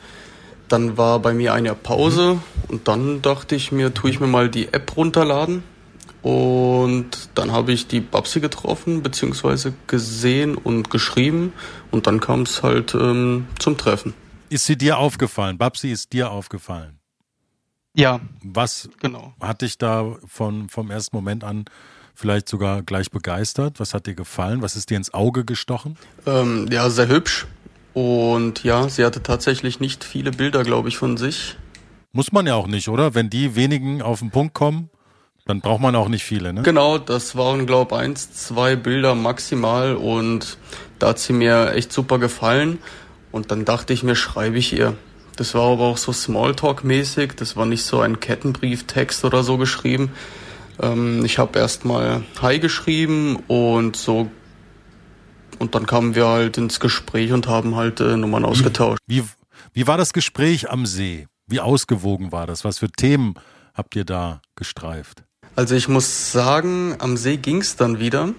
Dann 0.68 0.98
war 0.98 1.20
bei 1.20 1.34
mir 1.34 1.54
ein 1.54 1.66
Jahr 1.66 1.76
Pause 1.76 2.40
und 2.70 2.88
dann 2.88 3.22
dachte 3.22 3.56
ich 3.56 3.72
mir, 3.72 3.94
tue 3.94 4.10
ich 4.10 4.20
mir 4.20 4.28
mal 4.28 4.50
die 4.50 4.74
App 4.74 4.96
runterladen. 4.98 5.64
Und 6.26 7.30
dann 7.36 7.52
habe 7.52 7.72
ich 7.72 7.86
die 7.86 8.00
Babsi 8.00 8.40
getroffen, 8.40 9.04
beziehungsweise 9.04 9.76
gesehen 9.86 10.56
und 10.56 10.90
geschrieben. 10.90 11.54
Und 11.92 12.08
dann 12.08 12.20
kam 12.20 12.42
es 12.42 12.64
halt 12.64 12.96
ähm, 12.96 13.46
zum 13.60 13.78
Treffen. 13.78 14.16
Ist 14.50 14.66
sie 14.66 14.76
dir 14.76 14.98
aufgefallen? 14.98 15.60
Babsi 15.60 15.92
ist 15.92 16.14
dir 16.14 16.32
aufgefallen. 16.32 16.98
Ja, 17.96 18.22
Was 18.44 18.90
genau. 19.00 19.36
hat 19.40 19.62
dich 19.62 19.78
da 19.78 20.16
von, 20.26 20.68
vom 20.68 20.90
ersten 20.90 21.16
Moment 21.16 21.44
an 21.44 21.66
vielleicht 22.16 22.50
sogar 22.50 22.82
gleich 22.82 23.12
begeistert? 23.12 23.80
Was 23.80 23.94
hat 23.94 24.08
dir 24.08 24.16
gefallen? 24.16 24.64
Was 24.64 24.76
ist 24.76 24.90
dir 24.90 24.98
ins 24.98 25.14
Auge 25.14 25.46
gestochen? 25.46 25.96
Ähm, 26.26 26.68
ja, 26.72 26.90
sehr 26.90 27.08
hübsch. 27.08 27.46
Und 27.94 28.64
ja, 28.64 28.90
sie 28.90 29.06
hatte 29.06 29.22
tatsächlich 29.22 29.80
nicht 29.80 30.04
viele 30.04 30.32
Bilder, 30.32 30.64
glaube 30.64 30.90
ich, 30.90 30.98
von 30.98 31.18
sich. 31.18 31.56
Muss 32.14 32.32
man 32.32 32.48
ja 32.48 32.56
auch 32.56 32.66
nicht, 32.68 32.90
oder? 32.90 33.14
Wenn 33.14 33.30
die 33.30 33.56
wenigen 33.56 34.02
auf 34.02 34.20
den 34.20 34.32
Punkt 34.32 34.56
kommen, 34.56 34.90
dann 35.46 35.62
braucht 35.62 35.82
man 35.82 35.96
auch 35.96 36.10
nicht 36.10 36.24
viele, 36.24 36.54
ne? 36.54 36.64
Genau, 36.64 36.98
das 36.98 37.36
waren, 37.36 37.68
glaube 37.68 37.96
eins, 37.96 38.34
zwei 38.34 38.76
Bilder 38.76 39.14
maximal 39.14 39.96
und 39.96 40.58
da 41.00 41.10
hat 41.10 41.20
sie 41.20 41.34
mir 41.34 41.74
echt 41.74 41.94
super 41.94 42.18
gefallen. 42.20 42.80
Und 43.32 43.52
dann 43.52 43.66
dachte 43.66 43.94
ich 43.94 44.02
mir, 44.02 44.16
schreibe 44.16 44.58
ich 44.58 44.74
ihr. 44.74 44.96
Das 45.36 45.54
war 45.54 45.74
aber 45.74 45.84
auch 45.84 45.98
so 45.98 46.14
Smalltalk-mäßig, 46.14 47.34
das 47.36 47.58
war 47.58 47.66
nicht 47.66 47.84
so 47.84 48.00
ein 48.00 48.20
Kettenbrieftext 48.22 49.26
oder 49.26 49.44
so 49.44 49.58
geschrieben. 49.58 50.12
Ähm, 50.82 51.24
ich 51.26 51.38
habe 51.38 51.60
erstmal 51.60 52.24
Hi 52.42 52.60
geschrieben 52.60 53.38
und 53.48 53.98
so 53.98 54.32
und 55.60 55.76
dann 55.76 55.86
kamen 55.86 56.16
wir 56.16 56.28
halt 56.28 56.58
ins 56.58 56.80
Gespräch 56.80 57.32
und 57.32 57.48
haben 57.48 57.76
halt 57.76 58.00
äh, 58.00 58.18
Nummern 58.18 58.46
ausgetauscht. 58.46 59.00
Wie, 59.08 59.24
wie 59.74 59.88
war 59.88 59.98
das 59.98 60.14
Gespräch 60.14 60.70
am 60.70 60.86
See? 60.86 61.28
Wie 61.48 61.60
ausgewogen 61.60 62.32
war 62.32 62.48
das? 62.48 62.64
Was 62.64 62.80
für 62.80 62.90
Themen 62.90 63.36
habt 63.74 63.96
ihr 63.96 64.06
da 64.06 64.42
gestreift? 64.56 65.24
Also 65.56 65.76
ich 65.76 65.88
muss 65.88 66.34
sagen, 66.34 66.96
am 67.00 67.16
See 67.16 67.38
ging's 67.38 67.78
dann 67.78 68.00
wieder. 68.00 68.34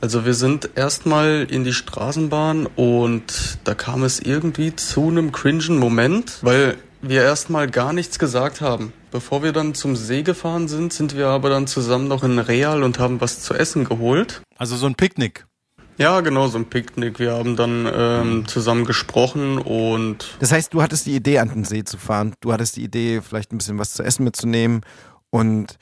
Also 0.00 0.24
wir 0.24 0.34
sind 0.34 0.70
erstmal 0.74 1.46
in 1.48 1.62
die 1.62 1.72
Straßenbahn 1.72 2.66
und 2.74 3.58
da 3.62 3.74
kam 3.74 4.02
es 4.02 4.18
irgendwie 4.18 4.74
zu 4.74 5.08
einem 5.08 5.30
cringen 5.30 5.78
Moment, 5.78 6.38
weil 6.42 6.76
wir 7.00 7.22
erstmal 7.22 7.70
gar 7.70 7.92
nichts 7.92 8.18
gesagt 8.18 8.60
haben. 8.60 8.92
Bevor 9.12 9.44
wir 9.44 9.52
dann 9.52 9.74
zum 9.74 9.94
See 9.94 10.22
gefahren 10.22 10.66
sind, 10.66 10.92
sind 10.92 11.16
wir 11.16 11.28
aber 11.28 11.48
dann 11.48 11.68
zusammen 11.68 12.08
noch 12.08 12.24
in 12.24 12.40
Real 12.40 12.82
und 12.82 12.98
haben 12.98 13.20
was 13.20 13.42
zu 13.42 13.54
essen 13.54 13.84
geholt. 13.84 14.42
Also 14.56 14.74
so 14.74 14.86
ein 14.86 14.96
Picknick. 14.96 15.46
Ja, 15.98 16.20
genau, 16.20 16.48
so 16.48 16.58
ein 16.58 16.64
Picknick. 16.64 17.20
Wir 17.20 17.32
haben 17.34 17.54
dann 17.54 17.88
ähm, 17.94 18.48
zusammen 18.48 18.84
gesprochen 18.84 19.58
und. 19.58 20.36
Das 20.40 20.50
heißt, 20.50 20.74
du 20.74 20.82
hattest 20.82 21.06
die 21.06 21.14
Idee, 21.14 21.38
an 21.38 21.50
den 21.50 21.64
See 21.64 21.84
zu 21.84 21.98
fahren. 21.98 22.34
Du 22.40 22.52
hattest 22.52 22.76
die 22.76 22.82
Idee, 22.82 23.20
vielleicht 23.20 23.52
ein 23.52 23.58
bisschen 23.58 23.78
was 23.78 23.92
zu 23.92 24.02
essen 24.02 24.24
mitzunehmen 24.24 24.80
und. 25.30 25.78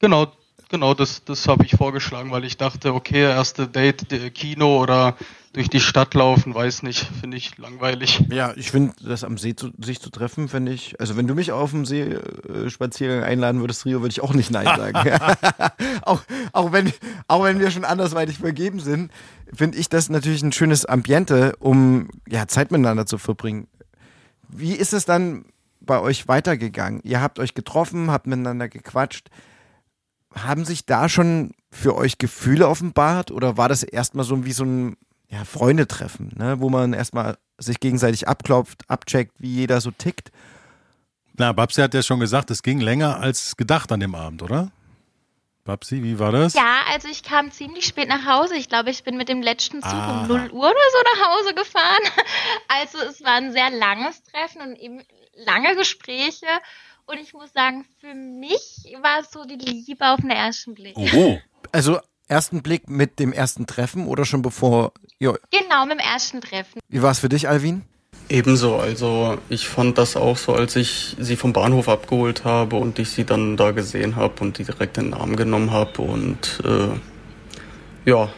Genau, 0.00 0.28
genau, 0.68 0.94
das, 0.94 1.24
das 1.24 1.48
habe 1.48 1.64
ich 1.64 1.72
vorgeschlagen, 1.72 2.30
weil 2.30 2.44
ich 2.44 2.56
dachte, 2.56 2.94
okay, 2.94 3.22
erste 3.22 3.66
Date, 3.66 4.32
Kino 4.34 4.80
oder 4.80 5.16
durch 5.52 5.68
die 5.68 5.80
Stadt 5.80 6.14
laufen, 6.14 6.54
weiß 6.54 6.82
nicht, 6.84 7.00
finde 7.20 7.36
ich 7.36 7.58
langweilig. 7.58 8.22
Ja, 8.30 8.52
ich 8.54 8.70
finde, 8.70 8.94
das 9.02 9.24
am 9.24 9.38
See 9.38 9.56
zu, 9.56 9.70
sich 9.78 10.00
zu 10.00 10.10
treffen, 10.10 10.48
finde 10.48 10.72
ich, 10.72 11.00
also 11.00 11.16
wenn 11.16 11.26
du 11.26 11.34
mich 11.34 11.50
auf 11.50 11.70
dem 11.70 11.84
See 11.84 12.02
äh, 12.02 12.70
Spaziergang 12.70 13.24
einladen 13.24 13.60
würdest, 13.60 13.84
Rio, 13.84 14.00
würde 14.00 14.12
ich 14.12 14.20
auch 14.20 14.34
nicht 14.34 14.50
Nein 14.50 14.66
sagen. 14.66 14.96
auch, 16.02 16.22
auch, 16.52 16.72
wenn, 16.72 16.92
auch 17.26 17.42
wenn 17.42 17.58
wir 17.58 17.70
schon 17.70 17.84
andersweitig 17.84 18.38
vergeben 18.38 18.78
sind, 18.78 19.10
finde 19.52 19.78
ich 19.78 19.88
das 19.88 20.10
natürlich 20.10 20.42
ein 20.42 20.52
schönes 20.52 20.84
Ambiente, 20.84 21.54
um 21.58 22.08
ja, 22.28 22.46
Zeit 22.46 22.70
miteinander 22.70 23.06
zu 23.06 23.18
verbringen. 23.18 23.66
Wie 24.48 24.74
ist 24.74 24.92
es 24.92 25.06
dann 25.06 25.46
bei 25.80 25.98
euch 25.98 26.28
weitergegangen? 26.28 27.00
Ihr 27.02 27.20
habt 27.20 27.38
euch 27.38 27.54
getroffen, 27.54 28.10
habt 28.10 28.26
miteinander 28.26 28.68
gequatscht. 28.68 29.28
Haben 30.44 30.64
sich 30.64 30.86
da 30.86 31.08
schon 31.08 31.52
für 31.70 31.96
euch 31.96 32.18
Gefühle 32.18 32.68
offenbart 32.68 33.30
oder 33.30 33.56
war 33.56 33.68
das 33.68 33.82
erstmal 33.82 34.24
so 34.24 34.44
wie 34.44 34.52
so 34.52 34.64
ein 34.64 34.96
ja, 35.28 35.44
Freunde 35.44 35.86
treffen, 35.86 36.32
ne? 36.36 36.60
wo 36.60 36.70
man 36.70 36.92
erstmal 36.92 37.36
sich 37.58 37.80
gegenseitig 37.80 38.28
abklopft, 38.28 38.88
abcheckt, 38.88 39.40
wie 39.40 39.52
jeder 39.54 39.80
so 39.80 39.90
tickt. 39.90 40.30
Na, 41.34 41.52
Babsi 41.52 41.82
hat 41.82 41.94
ja 41.94 42.02
schon 42.02 42.20
gesagt, 42.20 42.50
es 42.50 42.62
ging 42.62 42.80
länger 42.80 43.20
als 43.20 43.56
gedacht 43.56 43.92
an 43.92 44.00
dem 44.00 44.14
Abend, 44.14 44.42
oder? 44.42 44.72
Babsi, 45.64 46.02
wie 46.02 46.18
war 46.18 46.32
das? 46.32 46.54
Ja, 46.54 46.80
also 46.90 47.08
ich 47.08 47.22
kam 47.22 47.52
ziemlich 47.52 47.86
spät 47.86 48.08
nach 48.08 48.24
Hause. 48.24 48.56
Ich 48.56 48.68
glaube, 48.68 48.88
ich 48.88 49.04
bin 49.04 49.18
mit 49.18 49.28
dem 49.28 49.42
letzten 49.42 49.82
Zug 49.82 49.92
ah. 49.92 50.22
um 50.22 50.26
0 50.26 50.50
Uhr 50.50 50.64
oder 50.64 50.74
so 50.92 50.98
nach 51.14 51.28
Hause 51.28 51.54
gefahren. 51.54 52.02
Also 52.68 52.98
es 52.98 53.22
war 53.22 53.34
ein 53.34 53.52
sehr 53.52 53.70
langes 53.70 54.22
Treffen 54.22 54.62
und 54.62 54.76
eben 54.76 55.02
lange 55.34 55.74
Gespräche. 55.76 56.46
Und 57.08 57.18
ich 57.20 57.32
muss 57.32 57.50
sagen, 57.54 57.86
für 58.00 58.14
mich 58.14 58.84
war 59.00 59.20
es 59.20 59.30
so 59.30 59.44
die 59.46 59.54
Liebe 59.54 60.06
auf 60.06 60.20
den 60.20 60.28
ersten 60.28 60.74
Blick. 60.74 60.94
Oh. 60.94 61.38
Also 61.72 62.00
ersten 62.28 62.62
Blick 62.62 62.90
mit 62.90 63.18
dem 63.18 63.32
ersten 63.32 63.66
Treffen 63.66 64.06
oder 64.06 64.26
schon 64.26 64.42
bevor? 64.42 64.92
Jo. 65.18 65.34
Genau, 65.50 65.86
mit 65.86 65.98
dem 65.98 66.06
ersten 66.06 66.42
Treffen. 66.42 66.80
Wie 66.86 67.00
war 67.00 67.10
es 67.10 67.20
für 67.20 67.30
dich, 67.30 67.48
Alvin? 67.48 67.82
Ebenso, 68.28 68.76
also 68.76 69.38
ich 69.48 69.68
fand 69.68 69.96
das 69.96 70.16
auch 70.16 70.36
so, 70.36 70.52
als 70.52 70.76
ich 70.76 71.16
sie 71.18 71.36
vom 71.36 71.54
Bahnhof 71.54 71.88
abgeholt 71.88 72.44
habe 72.44 72.76
und 72.76 72.98
ich 72.98 73.08
sie 73.08 73.24
dann 73.24 73.56
da 73.56 73.70
gesehen 73.70 74.16
habe 74.16 74.34
und 74.42 74.58
die 74.58 74.64
direkt 74.64 74.98
in 74.98 75.04
den 75.04 75.14
Arm 75.14 75.34
genommen 75.34 75.70
habe 75.70 76.02
und 76.02 76.60
äh, 76.62 76.90
ja. 78.10 78.28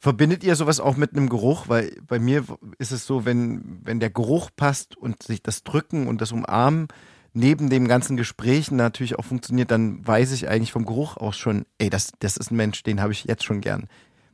Verbindet 0.00 0.42
ihr 0.42 0.56
sowas 0.56 0.80
auch 0.80 0.96
mit 0.96 1.12
einem 1.12 1.28
Geruch? 1.28 1.68
Weil 1.68 1.94
bei 2.06 2.18
mir 2.18 2.44
ist 2.78 2.92
es 2.92 3.06
so, 3.06 3.26
wenn, 3.26 3.80
wenn 3.84 4.00
der 4.00 4.10
Geruch 4.10 4.48
passt 4.56 4.96
und 4.96 5.22
sich 5.22 5.42
das 5.42 5.64
Drücken 5.64 6.06
und 6.06 6.22
das 6.22 6.32
Umarmen 6.32 6.88
neben 7.34 7.68
dem 7.68 7.86
ganzen 7.88 8.16
Gespräch 8.16 8.70
natürlich 8.70 9.18
auch 9.18 9.24
funktioniert, 9.24 9.70
dann 9.70 10.06
weiß 10.06 10.32
ich 10.32 10.48
eigentlich 10.48 10.72
vom 10.72 10.86
Geruch 10.86 11.16
aus 11.16 11.36
schon, 11.36 11.66
ey, 11.78 11.90
das, 11.90 12.12
das 12.20 12.36
ist 12.36 12.50
ein 12.50 12.56
Mensch, 12.56 12.82
den 12.84 13.00
habe 13.00 13.12
ich 13.12 13.24
jetzt 13.24 13.44
schon 13.44 13.60
gern. 13.60 13.88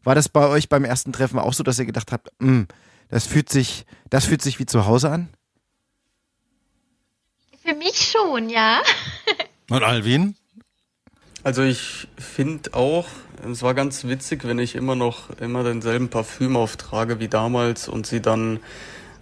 War 0.04 0.14
das 0.14 0.28
bei 0.28 0.46
euch 0.46 0.68
beim 0.68 0.84
ersten 0.84 1.12
Treffen 1.12 1.38
auch 1.38 1.54
so, 1.54 1.62
dass 1.62 1.78
ihr 1.78 1.86
gedacht 1.86 2.12
habt, 2.12 2.30
mm, 2.38 2.62
das 3.08 3.26
fühlt 3.26 3.48
sich, 3.48 3.86
das 4.08 4.26
fühlt 4.26 4.42
sich 4.42 4.58
wie 4.58 4.66
zu 4.66 4.86
Hause 4.86 5.10
an? 5.10 5.28
Für 7.64 7.74
mich 7.74 7.96
schon, 7.96 8.48
ja. 8.48 8.82
Und 9.70 9.82
Alvin? 9.82 10.36
Also 11.42 11.62
ich 11.62 12.06
finde 12.18 12.74
auch, 12.74 13.06
es 13.50 13.62
war 13.62 13.72
ganz 13.74 14.04
witzig, 14.04 14.44
wenn 14.44 14.58
ich 14.58 14.74
immer 14.74 14.94
noch 14.94 15.30
immer 15.40 15.64
denselben 15.64 16.10
Parfüm 16.10 16.56
auftrage 16.56 17.18
wie 17.18 17.28
damals 17.28 17.88
und 17.88 18.06
sie 18.06 18.20
dann 18.20 18.60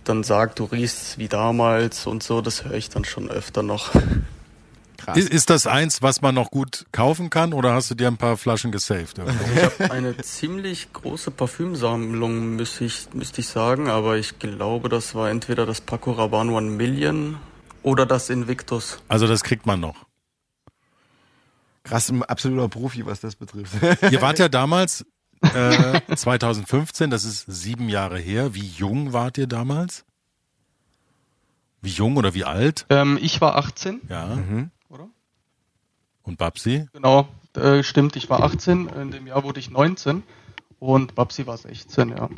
dann 0.04 0.24
sagt, 0.24 0.58
du 0.58 0.64
riechst 0.64 1.18
wie 1.18 1.28
damals 1.28 2.06
und 2.06 2.22
so, 2.22 2.40
das 2.40 2.64
höre 2.64 2.74
ich 2.74 2.88
dann 2.88 3.04
schon 3.04 3.30
öfter 3.30 3.62
noch. 3.62 3.92
Krass. 4.98 5.16
Ist, 5.16 5.30
ist 5.30 5.50
das 5.50 5.66
eins, 5.68 6.02
was 6.02 6.22
man 6.22 6.34
noch 6.34 6.50
gut 6.50 6.86
kaufen 6.90 7.30
kann 7.30 7.52
oder 7.52 7.72
hast 7.72 7.90
du 7.90 7.94
dir 7.94 8.08
ein 8.08 8.16
paar 8.16 8.36
Flaschen 8.36 8.72
gesaved? 8.72 9.20
Also 9.20 9.32
ich 9.54 9.62
habe 9.62 9.92
eine 9.92 10.16
ziemlich 10.18 10.92
große 10.92 11.30
Parfümsammlung, 11.30 12.56
müsste 12.56 12.84
ich, 12.84 13.06
müsste 13.14 13.40
ich 13.40 13.46
sagen, 13.46 13.88
aber 13.88 14.16
ich 14.16 14.40
glaube, 14.40 14.88
das 14.88 15.14
war 15.14 15.30
entweder 15.30 15.66
das 15.66 15.80
Paco 15.80 16.12
Rabanne 16.12 16.52
One 16.52 16.70
Million 16.70 17.38
oder 17.84 18.06
das 18.06 18.28
Invictus. 18.28 18.98
Also 19.06 19.28
das 19.28 19.44
kriegt 19.44 19.66
man 19.66 19.78
noch. 19.78 20.04
Krass, 21.84 22.10
ein 22.10 22.22
absoluter 22.24 22.68
Profi, 22.68 23.06
was 23.06 23.20
das 23.20 23.36
betrifft. 23.36 23.74
Ihr 24.10 24.20
wart 24.20 24.38
ja 24.38 24.48
damals 24.48 25.06
äh, 25.42 26.00
2015, 26.14 27.10
das 27.10 27.24
ist 27.24 27.44
sieben 27.46 27.88
Jahre 27.88 28.18
her. 28.18 28.54
Wie 28.54 28.66
jung 28.66 29.12
wart 29.12 29.38
ihr 29.38 29.46
damals? 29.46 30.04
Wie 31.80 31.90
jung 31.90 32.16
oder 32.16 32.34
wie 32.34 32.44
alt? 32.44 32.86
Ähm, 32.90 33.18
ich 33.20 33.40
war 33.40 33.56
18. 33.56 34.02
Ja. 34.08 34.26
Mhm. 34.26 34.70
Oder? 34.88 35.08
Und 36.22 36.38
Babsi? 36.38 36.86
Genau, 36.92 37.28
äh, 37.54 37.82
stimmt. 37.82 38.16
Ich 38.16 38.28
war 38.28 38.42
18. 38.42 38.88
In 38.88 39.10
dem 39.10 39.26
Jahr 39.26 39.44
wurde 39.44 39.60
ich 39.60 39.70
19. 39.70 40.22
Und 40.78 41.14
Babsi 41.14 41.46
war 41.46 41.56
16, 41.56 42.10
ja. 42.10 42.28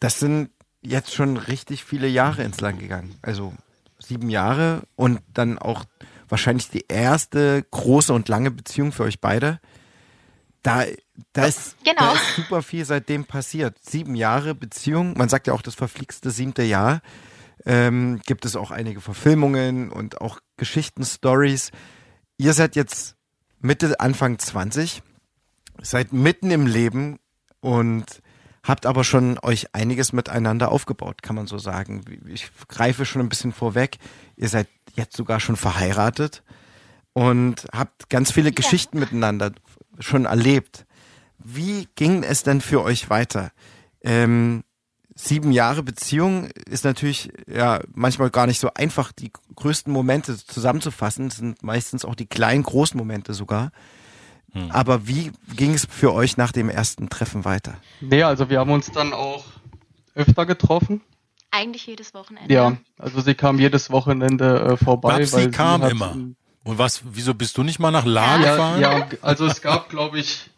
Das 0.00 0.18
sind 0.18 0.50
jetzt 0.80 1.14
schon 1.14 1.36
richtig 1.36 1.84
viele 1.84 2.08
Jahre 2.08 2.42
ins 2.42 2.60
Land 2.60 2.80
gegangen. 2.80 3.14
Also 3.22 3.52
sieben 3.98 4.30
Jahre 4.30 4.82
und 4.96 5.20
dann 5.32 5.58
auch 5.58 5.84
wahrscheinlich 6.28 6.70
die 6.70 6.86
erste 6.88 7.64
große 7.70 8.12
und 8.12 8.28
lange 8.28 8.50
Beziehung 8.50 8.90
für 8.90 9.04
euch 9.04 9.20
beide. 9.20 9.60
Da, 10.62 10.84
da, 11.32 11.44
ist, 11.44 11.76
genau. 11.84 12.00
da 12.00 12.12
ist 12.12 12.36
super 12.36 12.62
viel 12.62 12.84
seitdem 12.84 13.24
passiert. 13.24 13.76
Sieben 13.82 14.14
Jahre 14.14 14.54
Beziehung, 14.54 15.14
man 15.16 15.28
sagt 15.28 15.48
ja 15.48 15.54
auch 15.54 15.62
das 15.62 15.74
verflixte 15.74 16.30
siebte 16.30 16.62
Jahr. 16.62 17.02
Ähm, 17.64 18.20
gibt 18.26 18.44
es 18.44 18.56
auch 18.56 18.70
einige 18.70 19.00
Verfilmungen 19.00 19.90
und 19.90 20.20
auch 20.20 20.40
Geschichten, 20.56 21.04
Stories. 21.04 21.70
Ihr 22.36 22.54
seid 22.54 22.76
jetzt 22.76 23.16
Mitte, 23.60 23.98
Anfang 24.00 24.38
20, 24.38 25.02
seid 25.80 26.12
mitten 26.12 26.50
im 26.50 26.66
Leben 26.66 27.18
und 27.60 28.22
habt 28.64 28.86
aber 28.86 29.04
schon 29.04 29.38
euch 29.42 29.74
einiges 29.74 30.12
miteinander 30.12 30.70
aufgebaut, 30.70 31.22
kann 31.22 31.36
man 31.36 31.46
so 31.46 31.58
sagen. 31.58 32.02
Ich 32.26 32.50
greife 32.68 33.04
schon 33.04 33.22
ein 33.22 33.28
bisschen 33.28 33.52
vorweg. 33.52 33.98
Ihr 34.36 34.48
seid 34.48 34.68
jetzt 34.94 35.16
sogar 35.16 35.40
schon 35.40 35.56
verheiratet 35.56 36.42
und 37.12 37.66
habt 37.72 38.10
ganz 38.10 38.32
viele 38.32 38.50
ja. 38.50 38.54
Geschichten 38.54 38.98
miteinander 38.98 39.52
schon 39.98 40.24
erlebt. 40.24 40.86
Wie 41.38 41.88
ging 41.94 42.22
es 42.22 42.42
denn 42.42 42.60
für 42.60 42.82
euch 42.82 43.10
weiter? 43.10 43.52
Ähm, 44.02 44.64
sieben 45.14 45.52
Jahre 45.52 45.82
Beziehung 45.82 46.46
ist 46.66 46.84
natürlich 46.84 47.30
ja 47.46 47.80
manchmal 47.94 48.30
gar 48.30 48.46
nicht 48.46 48.60
so 48.60 48.72
einfach, 48.74 49.12
die 49.12 49.32
größten 49.54 49.92
Momente 49.92 50.36
zusammenzufassen. 50.36 51.28
Das 51.28 51.38
sind 51.38 51.62
meistens 51.62 52.04
auch 52.04 52.14
die 52.14 52.26
kleinen, 52.26 52.62
großen 52.62 52.96
Momente 52.96 53.34
sogar. 53.34 53.72
Hm. 54.52 54.70
Aber 54.70 55.06
wie 55.06 55.32
ging 55.56 55.74
es 55.74 55.86
für 55.86 56.12
euch 56.12 56.36
nach 56.36 56.52
dem 56.52 56.68
ersten 56.68 57.08
Treffen 57.08 57.44
weiter? 57.44 57.74
Nee, 58.00 58.22
also 58.22 58.50
wir 58.50 58.60
haben 58.60 58.70
uns 58.70 58.90
dann 58.90 59.12
auch 59.12 59.44
öfter 60.14 60.46
getroffen. 60.46 61.00
Eigentlich 61.50 61.86
jedes 61.86 62.14
Wochenende. 62.14 62.52
Ja, 62.52 62.76
also 62.98 63.20
sie 63.20 63.34
kam 63.34 63.58
jedes 63.58 63.90
Wochenende 63.90 64.60
äh, 64.60 64.76
vorbei. 64.76 65.18
Babsi 65.18 65.36
weil 65.36 65.50
kam 65.50 65.82
immer. 65.82 66.16
Und 66.64 66.78
was, 66.78 67.02
wieso 67.04 67.34
bist 67.34 67.58
du 67.58 67.62
nicht 67.62 67.78
mal 67.78 67.90
nach 67.90 68.04
La 68.04 68.38
ja, 68.40 68.50
gefahren? 68.50 68.80
Ja, 68.80 69.08
also 69.20 69.46
es 69.46 69.62
gab, 69.62 69.88
glaube 69.88 70.18
ich, 70.18 70.50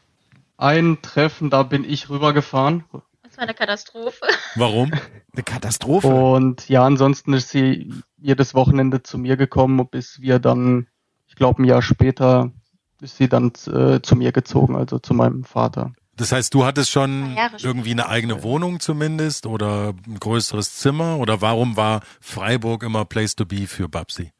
ein 0.56 0.98
Treffen, 1.02 1.50
da 1.50 1.62
bin 1.62 1.84
ich 1.84 2.10
rübergefahren. 2.10 2.84
Das 3.22 3.36
war 3.36 3.44
eine 3.44 3.54
Katastrophe. 3.54 4.26
Warum? 4.54 4.92
Eine 5.34 5.42
Katastrophe? 5.42 6.06
Und 6.06 6.68
ja, 6.68 6.84
ansonsten 6.84 7.32
ist 7.32 7.48
sie 7.48 7.92
jedes 8.18 8.54
Wochenende 8.54 9.02
zu 9.02 9.18
mir 9.18 9.36
gekommen, 9.36 9.84
bis 9.90 10.20
wir 10.20 10.38
dann, 10.38 10.86
ich 11.26 11.34
glaube, 11.34 11.60
ein 11.60 11.64
Jahr 11.64 11.82
später 11.82 12.52
ist 13.00 13.16
sie 13.16 13.28
dann 13.28 13.50
äh, 13.66 14.00
zu 14.00 14.14
mir 14.14 14.30
gezogen, 14.30 14.76
also 14.76 15.00
zu 15.00 15.12
meinem 15.12 15.42
Vater. 15.42 15.92
Das 16.16 16.30
heißt, 16.30 16.54
du 16.54 16.64
hattest 16.64 16.90
schon 16.90 17.36
irgendwie 17.60 17.90
eine 17.90 18.08
eigene 18.08 18.44
Wohnung 18.44 18.78
zumindest 18.78 19.46
oder 19.46 19.94
ein 20.06 20.20
größeres 20.20 20.76
Zimmer 20.76 21.18
oder 21.18 21.40
warum 21.40 21.76
war 21.76 22.02
Freiburg 22.20 22.84
immer 22.84 23.04
Place 23.04 23.34
to 23.34 23.44
be 23.44 23.66
für 23.66 23.88
Babsi? 23.88 24.30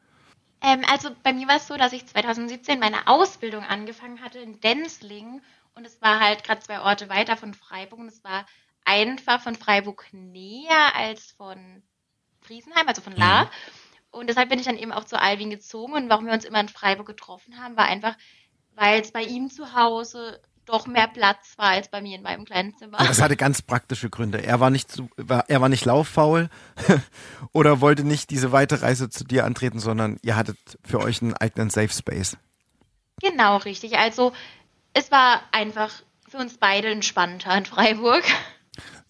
Ähm, 0.65 0.83
also 0.91 1.11
bei 1.23 1.35
mir 1.35 1.47
war 1.47 1.57
es 1.57 1.67
so, 1.67 1.77
dass 1.77 1.93
ich 1.93 2.07
2017 2.07 2.81
meine 2.81 3.07
Ausbildung 3.07 3.65
angefangen 3.65 4.23
hatte 4.23 4.39
in 4.39 4.61
Densling 4.61 5.43
Und 5.75 5.87
es 5.87 6.01
war 6.01 6.21
halt 6.21 6.43
gerade 6.43 6.61
zwei 6.61 6.81
Orte 6.81 7.09
weiter 7.09 7.37
von 7.37 7.53
Freiburg 7.53 7.99
und 7.99 8.09
es 8.09 8.25
war 8.25 8.47
einfach 8.85 9.43
von 9.43 9.57
Freiburg 9.57 10.07
näher 10.13 10.95
als 10.95 11.33
von 11.33 11.83
Friesenheim, 12.41 12.89
also 12.89 13.03
von 13.03 13.15
La. 13.15 13.45
Mhm. 13.45 13.49
Und 14.11 14.29
deshalb 14.29 14.49
bin 14.49 14.59
ich 14.59 14.65
dann 14.65 14.79
eben 14.79 14.93
auch 14.93 15.05
zu 15.05 15.21
Alvin 15.21 15.51
gezogen 15.51 15.93
und 15.93 16.09
warum 16.09 16.27
wir 16.27 16.33
uns 16.33 16.45
immer 16.45 16.61
in 16.61 16.69
Freiburg 16.69 17.07
getroffen 17.07 17.59
haben, 17.61 17.77
war 17.77 17.87
einfach, 17.87 18.17
weil 18.75 19.01
es 19.01 19.13
bei 19.13 19.23
ihm 19.23 19.51
zu 19.51 19.75
Hause 19.75 20.41
doch 20.67 20.87
mehr 20.87 21.09
Platz 21.09 21.55
war 21.57 21.69
als 21.69 21.89
bei 21.89 22.01
mir 22.01 22.17
in 22.17 22.23
meinem 22.23 22.45
kleinen 22.45 22.77
Zimmer. 22.77 22.99
Das 22.99 23.21
hatte 23.21 23.37
ganz 23.37 23.63
praktische 23.63 24.11
Gründe. 24.11 24.43
Er 24.43 24.61
war 24.61 24.71
nicht, 24.71 24.91
zu, 24.91 25.09
er 25.27 25.61
war 25.61 25.69
nicht 25.69 25.85
lauffaul 25.85 26.49
oder 27.53 27.81
wollte 27.81 28.05
nicht 28.05 28.31
diese 28.31 28.53
weite 28.53 28.83
Reise 28.83 29.11
zu 29.11 29.25
dir 29.25 29.45
antreten, 29.45 29.79
sondern 29.79 30.19
ihr 30.23 30.37
hattet 30.37 30.59
für 30.85 31.01
euch 31.01 31.23
einen 31.23 31.35
eigenen 31.35 31.71
Safe 31.71 31.91
Space. 31.91 32.37
Genau, 33.21 33.59
richtig. 33.59 33.99
Also 33.99 34.33
es 34.93 35.11
war 35.11 35.43
einfach 35.53 35.91
für 36.29 36.39
uns 36.39 36.57
beide 36.59 36.89
entspannter 36.89 37.57
in 37.57 37.67
Freiburg. 37.67 38.25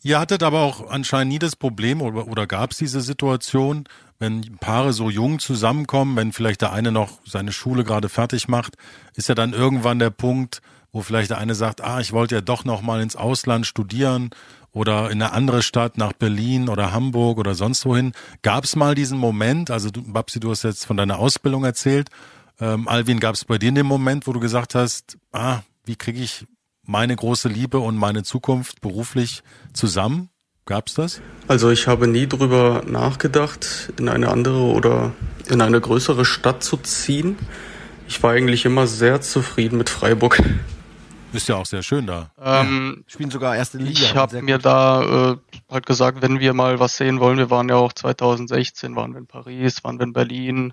Ihr 0.02 0.18
hattet 0.18 0.42
aber 0.42 0.61
auch 0.61 0.90
anscheinend 0.90 1.32
nie 1.32 1.38
das 1.38 1.56
Problem 1.56 2.02
oder, 2.02 2.28
oder 2.28 2.46
gab 2.46 2.73
es 2.73 2.76
diese 2.76 3.00
Situation, 3.00 3.88
wenn 4.18 4.58
Paare 4.58 4.92
so 4.92 5.08
jung 5.08 5.38
zusammenkommen, 5.38 6.16
wenn 6.16 6.32
vielleicht 6.32 6.61
der 6.61 6.73
eine 6.73 6.92
noch 6.92 7.20
seine 7.25 7.52
Schule 7.52 7.84
gerade 7.84 8.11
fertig 8.11 8.46
macht, 8.46 8.76
ist 9.14 9.30
ja 9.30 9.34
dann 9.34 9.54
irgendwann 9.54 9.99
der 9.99 10.11
Punkt, 10.11 10.61
wo 10.95 11.03
vielleicht 11.03 11.31
der 11.31 11.39
eine 11.39 11.57
sagt, 11.57 11.83
ah, 11.83 12.01
ich 12.01 12.13
wollte 12.13 12.37
ja 12.37 12.41
doch 12.41 12.65
noch 12.65 12.81
mal 12.81 13.03
ins 13.03 13.17
Ausland 13.17 13.67
studieren 13.67 14.31
oder 14.73 15.11
in 15.11 15.21
eine 15.21 15.33
andere 15.33 15.63
Stadt 15.63 15.99
nach 15.99 16.13
Berlin 16.13 16.69
oder 16.69 16.93
Hamburg 16.93 17.39
oder 17.39 17.55
sonst 17.55 17.85
wohin. 17.85 18.13
Gab 18.43 18.65
es 18.65 18.77
mal 18.77 18.95
diesen 18.95 19.19
Moment, 19.19 19.73
also 19.73 19.91
du, 19.91 20.03
Babsi, 20.03 20.39
du 20.39 20.51
hast 20.51 20.63
jetzt 20.63 20.87
von 20.87 20.97
deiner 20.97 21.19
Ausbildung 21.19 21.65
erzählt, 21.65 22.11
ähm, 22.61 22.87
Alvin, 22.87 23.19
gab 23.19 23.35
es 23.35 23.45
bei 23.45 23.59
dir 23.59 23.73
den 23.73 23.87
Moment, 23.87 24.29
wo 24.29 24.33
du 24.33 24.39
gesagt 24.39 24.77
hast, 24.77 25.19
ah, 25.33 25.63
wie 25.85 25.97
kriege 25.97 26.21
ich 26.21 26.47
meine 26.85 27.17
große 27.17 27.49
Liebe 27.49 27.81
und 27.81 27.97
meine 27.97 28.23
Zukunft 28.23 28.81
beruflich 28.81 29.43
zusammen? 29.73 30.29
Gab's 30.65 30.95
das? 30.95 31.21
Also 31.49 31.71
ich 31.71 31.89
habe 31.89 32.07
nie 32.07 32.29
drüber 32.29 32.85
nachgedacht, 32.87 33.93
in 33.99 34.09
eine 34.09 34.29
andere 34.29 34.61
oder 34.61 35.13
in 35.49 35.61
eine 35.61 35.81
größere 35.81 36.25
Stadt 36.25 36.63
zu 36.63 36.77
ziehen. 36.77 37.37
Ich 38.07 38.23
war 38.23 38.31
eigentlich 38.31 38.65
immer 38.65 38.87
sehr 38.87 39.21
zufrieden 39.21 39.77
mit 39.77 39.91
Freiburg. 39.91 40.41
Ist 41.35 41.49
ja 41.49 41.57
auch 41.57 41.67
sehr 41.67 41.83
schön 41.83 42.07
da. 42.07 42.31
Ähm, 42.41 42.97
ja. 42.99 43.12
Spielen 43.12 43.31
sogar 43.31 43.57
erste 43.57 43.79
Liga. 43.79 43.91
Ich 43.91 44.14
habe 44.14 44.43
mir 44.43 44.59
da 44.59 45.33
äh, 45.33 45.37
halt 45.71 45.87
gesagt, 45.87 46.23
wenn 46.23 46.41
wir 46.41 46.55
mal 46.55 46.81
was 46.81 46.97
sehen 46.97 47.21
wollen, 47.21 47.38
wir 47.38 47.50
waren 47.50 47.69
ja 47.69 47.76
auch 47.76 47.93
2016, 47.93 48.95
waren 48.97 49.12
wir 49.12 49.19
in 49.19 49.26
Paris, 49.26 49.85
waren 49.85 49.99
wir 49.99 50.05
in 50.05 50.12
Berlin, 50.12 50.73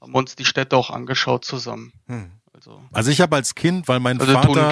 haben 0.00 0.14
uns 0.14 0.36
die 0.36 0.44
Städte 0.44 0.76
auch 0.76 0.90
angeschaut 0.90 1.44
zusammen. 1.44 1.92
Hm. 2.06 2.30
Also, 2.52 2.80
also 2.92 3.10
ich 3.10 3.20
habe 3.20 3.34
als 3.34 3.56
Kind, 3.56 3.88
weil 3.88 3.98
mein 3.98 4.20
also 4.20 4.32
Vater 4.32 4.70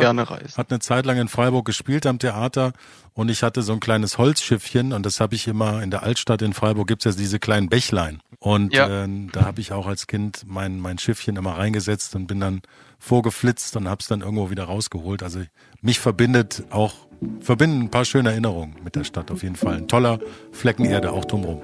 hat 0.56 0.70
eine 0.70 0.78
Zeit 0.78 1.04
lang 1.04 1.18
in 1.18 1.28
Freiburg 1.28 1.64
gespielt 1.64 2.06
am 2.06 2.20
Theater 2.20 2.72
und 3.12 3.28
ich 3.28 3.42
hatte 3.42 3.62
so 3.62 3.72
ein 3.72 3.80
kleines 3.80 4.18
Holzschiffchen 4.18 4.92
und 4.92 5.04
das 5.04 5.20
habe 5.20 5.34
ich 5.34 5.48
immer 5.48 5.82
in 5.82 5.90
der 5.90 6.04
Altstadt 6.04 6.42
in 6.42 6.52
Freiburg 6.52 6.86
gibt's 6.86 7.04
ja 7.04 7.12
diese 7.12 7.40
kleinen 7.40 7.68
Bächlein 7.68 8.22
und 8.42 8.74
ja. 8.74 9.04
äh, 9.04 9.08
da 9.30 9.44
habe 9.44 9.60
ich 9.60 9.70
auch 9.70 9.86
als 9.86 10.08
Kind 10.08 10.42
mein 10.46 10.80
mein 10.80 10.98
Schiffchen 10.98 11.36
immer 11.36 11.52
reingesetzt 11.58 12.16
und 12.16 12.26
bin 12.26 12.40
dann 12.40 12.60
vorgeflitzt 12.98 13.76
und 13.76 13.88
habe 13.88 14.00
es 14.00 14.08
dann 14.08 14.20
irgendwo 14.20 14.50
wieder 14.50 14.64
rausgeholt. 14.64 15.22
Also 15.22 15.42
mich 15.80 16.00
verbindet 16.00 16.64
auch 16.70 16.94
verbinden 17.38 17.82
ein 17.82 17.90
paar 17.90 18.04
schöne 18.04 18.32
Erinnerungen 18.32 18.74
mit 18.82 18.96
der 18.96 19.04
Stadt 19.04 19.30
auf 19.30 19.44
jeden 19.44 19.54
Fall. 19.54 19.76
Ein 19.76 19.86
toller 19.86 20.18
Flecken 20.50 20.84
Erde 20.84 21.12
auch 21.12 21.24
drumherum. 21.24 21.62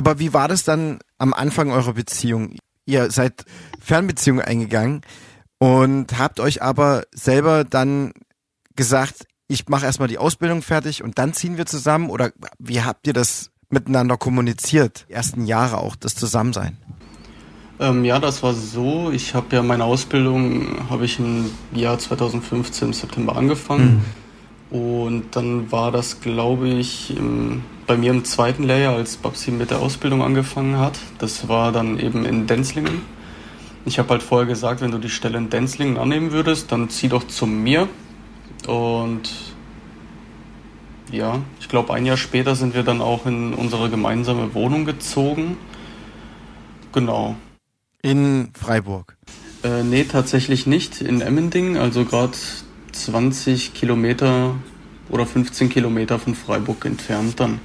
Aber 0.00 0.18
wie 0.18 0.32
war 0.32 0.48
das 0.48 0.64
dann 0.64 1.00
am 1.18 1.34
Anfang 1.34 1.72
eurer 1.72 1.92
Beziehung? 1.92 2.56
Ihr 2.86 3.10
seid 3.10 3.44
Fernbeziehungen 3.82 4.42
eingegangen 4.42 5.02
und 5.58 6.18
habt 6.18 6.40
euch 6.40 6.62
aber 6.62 7.02
selber 7.12 7.64
dann 7.64 8.14
gesagt, 8.74 9.26
ich 9.46 9.68
mache 9.68 9.84
erstmal 9.84 10.08
die 10.08 10.16
Ausbildung 10.16 10.62
fertig 10.62 11.04
und 11.04 11.18
dann 11.18 11.34
ziehen 11.34 11.58
wir 11.58 11.66
zusammen? 11.66 12.08
Oder 12.08 12.32
wie 12.58 12.80
habt 12.80 13.06
ihr 13.08 13.12
das 13.12 13.50
miteinander 13.68 14.16
kommuniziert? 14.16 15.04
Die 15.10 15.12
ersten 15.12 15.44
Jahre 15.44 15.76
auch, 15.76 15.96
das 15.96 16.14
Zusammensein? 16.14 16.78
Ähm, 17.78 18.06
ja, 18.06 18.18
das 18.20 18.42
war 18.42 18.54
so. 18.54 19.10
Ich 19.10 19.34
habe 19.34 19.54
ja 19.54 19.62
meine 19.62 19.84
Ausbildung, 19.84 20.88
habe 20.88 21.04
ich 21.04 21.18
im 21.18 21.50
Jahr 21.74 21.98
2015 21.98 22.88
im 22.88 22.94
September 22.94 23.36
angefangen. 23.36 23.96
Mhm. 23.96 24.04
Und 24.70 25.24
dann 25.32 25.72
war 25.72 25.90
das, 25.90 26.20
glaube 26.20 26.68
ich, 26.68 27.16
im 27.16 27.62
bei 27.90 27.96
mir 27.96 28.12
im 28.12 28.24
zweiten 28.24 28.62
Layer, 28.62 28.92
als 28.92 29.16
Babsi 29.16 29.50
mit 29.50 29.72
der 29.72 29.80
Ausbildung 29.80 30.22
angefangen 30.22 30.78
hat. 30.78 30.96
Das 31.18 31.48
war 31.48 31.72
dann 31.72 31.98
eben 31.98 32.24
in 32.24 32.46
Denzlingen. 32.46 33.02
Ich 33.84 33.98
habe 33.98 34.10
halt 34.10 34.22
vorher 34.22 34.46
gesagt, 34.46 34.80
wenn 34.80 34.92
du 34.92 34.98
die 34.98 35.10
Stelle 35.10 35.38
in 35.38 35.50
Denzlingen 35.50 35.96
annehmen 35.96 36.30
würdest, 36.30 36.70
dann 36.70 36.88
zieh 36.88 37.08
doch 37.08 37.26
zu 37.26 37.46
mir. 37.46 37.88
Und 38.68 39.28
ja, 41.10 41.40
ich 41.58 41.68
glaube, 41.68 41.92
ein 41.92 42.06
Jahr 42.06 42.16
später 42.16 42.54
sind 42.54 42.76
wir 42.76 42.84
dann 42.84 43.00
auch 43.00 43.26
in 43.26 43.54
unsere 43.54 43.90
gemeinsame 43.90 44.54
Wohnung 44.54 44.84
gezogen. 44.84 45.56
Genau. 46.92 47.34
In 48.02 48.50
Freiburg? 48.54 49.16
Äh, 49.64 49.82
nee, 49.82 50.04
tatsächlich 50.04 50.68
nicht. 50.68 51.00
In 51.00 51.22
Emmending, 51.22 51.76
also 51.76 52.04
gerade 52.04 52.38
20 52.92 53.74
Kilometer 53.74 54.54
oder 55.08 55.26
15 55.26 55.68
Kilometer 55.68 56.18
von 56.18 56.34
Freiburg 56.34 56.84
entfernt 56.84 57.40
dann. 57.40 57.60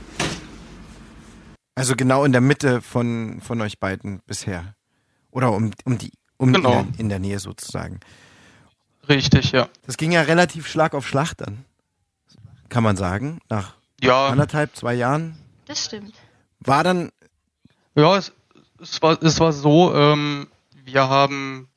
Also 1.76 1.96
genau 1.96 2.24
in 2.24 2.32
der 2.32 2.42
Mitte 2.42 2.82
von, 2.82 3.42
von 3.42 3.62
euch 3.62 3.80
beiden 3.80 4.22
bisher. 4.26 4.76
Oder 5.32 5.52
um, 5.52 5.72
um 5.84 5.98
die, 5.98 6.12
um 6.38 6.54
genau. 6.54 6.80
in, 6.80 6.92
der, 6.92 7.00
in 7.00 7.10
der 7.10 7.20
Nähe 7.20 7.40
sozusagen. 7.40 8.00
Richtig, 9.08 9.52
ja. 9.52 9.68
Das 9.86 9.98
ging 9.98 10.12
ja 10.12 10.22
relativ 10.22 10.68
Schlag 10.68 10.94
auf 10.94 11.08
Schlag 11.08 11.34
dann. 11.36 11.66
Kann 12.70 12.84
man 12.84 12.96
sagen. 12.96 13.40
Nach 13.50 13.76
ja. 14.02 14.28
anderthalb, 14.28 14.76
zwei 14.76 14.94
Jahren. 14.94 15.38
Das 15.66 15.86
stimmt. 15.86 16.14
War 16.60 16.84
dann. 16.84 17.12
Ja, 17.96 18.18
es, 18.18 18.32
es, 18.82 19.02
war, 19.02 19.22
es 19.22 19.40
war 19.40 19.54
so, 19.54 19.94
ähm, 19.94 20.48
wir 20.84 21.08
haben 21.10 21.70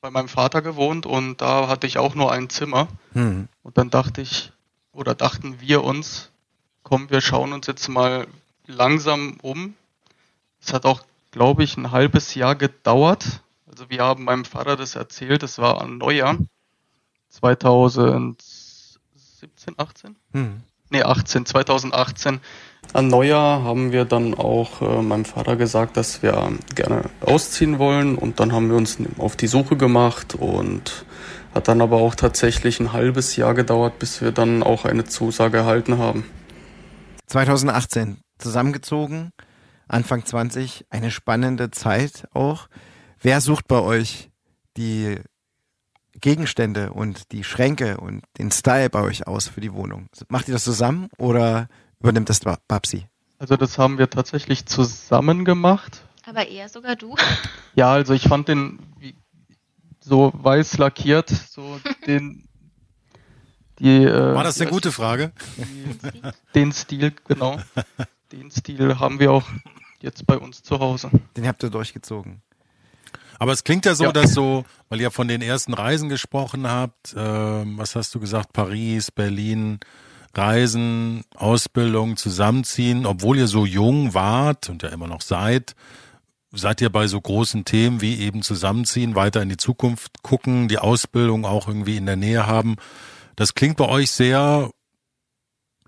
bei 0.00 0.10
meinem 0.10 0.28
Vater 0.28 0.62
gewohnt 0.62 1.06
und 1.06 1.40
da 1.40 1.68
hatte 1.68 1.86
ich 1.86 1.98
auch 1.98 2.14
nur 2.14 2.32
ein 2.32 2.48
Zimmer. 2.48 2.88
Hm. 3.12 3.48
Und 3.62 3.78
dann 3.78 3.90
dachte 3.90 4.20
ich, 4.20 4.52
oder 4.92 5.14
dachten 5.14 5.60
wir 5.60 5.84
uns, 5.84 6.30
komm, 6.82 7.10
wir 7.10 7.20
schauen 7.20 7.52
uns 7.52 7.66
jetzt 7.66 7.88
mal 7.88 8.26
langsam 8.66 9.38
um. 9.42 9.74
Es 10.60 10.72
hat 10.72 10.86
auch, 10.86 11.02
glaube 11.30 11.64
ich, 11.64 11.76
ein 11.76 11.90
halbes 11.90 12.34
Jahr 12.34 12.54
gedauert. 12.54 13.42
Also 13.66 13.90
wir 13.90 14.02
haben 14.02 14.24
meinem 14.24 14.44
Vater 14.44 14.76
das 14.76 14.94
erzählt, 14.94 15.42
es 15.42 15.58
war 15.58 15.80
an 15.80 15.98
Neujahr 15.98 16.38
2017, 17.30 19.74
18? 19.76 20.16
Hm. 20.32 20.62
Nee, 20.90 21.02
18, 21.02 21.46
2018. 21.46 22.40
An 22.92 23.08
Neujahr 23.08 23.62
haben 23.62 23.92
wir 23.92 24.04
dann 24.04 24.34
auch 24.34 24.80
äh, 24.80 25.02
meinem 25.02 25.24
Vater 25.24 25.56
gesagt, 25.56 25.96
dass 25.96 26.22
wir 26.22 26.52
gerne 26.74 27.02
ausziehen 27.20 27.78
wollen 27.78 28.16
und 28.16 28.40
dann 28.40 28.52
haben 28.52 28.70
wir 28.70 28.76
uns 28.76 28.98
auf 29.18 29.36
die 29.36 29.48
Suche 29.48 29.76
gemacht 29.76 30.34
und 30.34 31.04
hat 31.54 31.68
dann 31.68 31.80
aber 31.80 31.96
auch 31.96 32.14
tatsächlich 32.14 32.80
ein 32.80 32.92
halbes 32.92 33.36
Jahr 33.36 33.54
gedauert, 33.54 33.98
bis 33.98 34.20
wir 34.20 34.32
dann 34.32 34.62
auch 34.62 34.84
eine 34.84 35.04
Zusage 35.04 35.58
erhalten 35.58 35.98
haben. 35.98 36.24
2018, 37.26 38.18
zusammengezogen, 38.38 39.30
Anfang 39.88 40.24
20, 40.24 40.86
eine 40.90 41.10
spannende 41.10 41.70
Zeit 41.70 42.28
auch. 42.32 42.68
Wer 43.20 43.40
sucht 43.40 43.68
bei 43.68 43.80
euch 43.80 44.30
die 44.76 45.16
Gegenstände 46.20 46.92
und 46.92 47.32
die 47.32 47.44
Schränke 47.44 47.98
und 47.98 48.22
den 48.38 48.50
Style 48.50 48.90
bei 48.90 49.00
euch 49.02 49.26
aus 49.26 49.48
für 49.48 49.60
die 49.60 49.72
Wohnung? 49.72 50.08
Macht 50.28 50.48
ihr 50.48 50.54
das 50.54 50.64
zusammen 50.64 51.08
oder 51.18 51.68
übernimmt 52.00 52.28
das 52.28 52.40
Babsi? 52.40 53.06
Also 53.38 53.56
das 53.56 53.78
haben 53.78 53.98
wir 53.98 54.08
tatsächlich 54.08 54.66
zusammen 54.66 55.44
gemacht. 55.44 56.02
Aber 56.24 56.48
eher 56.48 56.68
sogar 56.68 56.96
du. 56.96 57.14
Ja, 57.74 57.92
also 57.92 58.14
ich 58.14 58.24
fand 58.24 58.48
den 58.48 58.78
so 60.00 60.32
weiß 60.34 60.78
lackiert, 60.78 61.28
so 61.28 61.80
den 62.06 62.46
die, 63.78 64.04
äh, 64.04 64.34
War 64.34 64.44
das 64.44 64.60
eine 64.60 64.70
gute 64.70 64.90
Frage? 64.90 65.32
Die, 65.56 66.22
den 66.54 66.72
Stil, 66.72 67.12
genau. 67.26 67.58
Den 68.32 68.50
Stil 68.50 68.98
haben 68.98 69.20
wir 69.20 69.32
auch 69.32 69.44
jetzt 70.00 70.26
bei 70.26 70.38
uns 70.38 70.62
zu 70.62 70.78
Hause. 70.78 71.10
Den 71.36 71.46
habt 71.46 71.62
ihr 71.62 71.70
durchgezogen. 71.70 72.42
Aber 73.38 73.52
es 73.52 73.64
klingt 73.64 73.84
ja 73.84 73.94
so, 73.94 74.04
ja. 74.04 74.12
dass 74.12 74.32
so, 74.32 74.64
weil 74.88 75.00
ihr 75.00 75.10
von 75.10 75.28
den 75.28 75.42
ersten 75.42 75.74
Reisen 75.74 76.08
gesprochen 76.08 76.66
habt, 76.66 77.12
äh, 77.12 77.18
was 77.18 77.94
hast 77.94 78.14
du 78.14 78.20
gesagt, 78.20 78.54
Paris, 78.54 79.10
Berlin, 79.10 79.78
Reisen, 80.36 81.24
Ausbildung, 81.34 82.16
Zusammenziehen, 82.16 83.06
obwohl 83.06 83.38
ihr 83.38 83.48
so 83.48 83.64
jung 83.64 84.14
wart 84.14 84.68
und 84.68 84.82
ja 84.82 84.90
immer 84.90 85.06
noch 85.06 85.22
seid, 85.22 85.74
seid 86.52 86.80
ihr 86.80 86.90
bei 86.90 87.06
so 87.06 87.20
großen 87.20 87.64
Themen 87.64 88.00
wie 88.00 88.20
eben 88.20 88.42
Zusammenziehen, 88.42 89.14
weiter 89.14 89.42
in 89.42 89.48
die 89.48 89.56
Zukunft 89.56 90.22
gucken, 90.22 90.68
die 90.68 90.78
Ausbildung 90.78 91.44
auch 91.44 91.68
irgendwie 91.68 91.96
in 91.96 92.06
der 92.06 92.16
Nähe 92.16 92.46
haben. 92.46 92.76
Das 93.34 93.54
klingt 93.54 93.76
bei 93.76 93.88
euch 93.88 94.10
sehr 94.10 94.70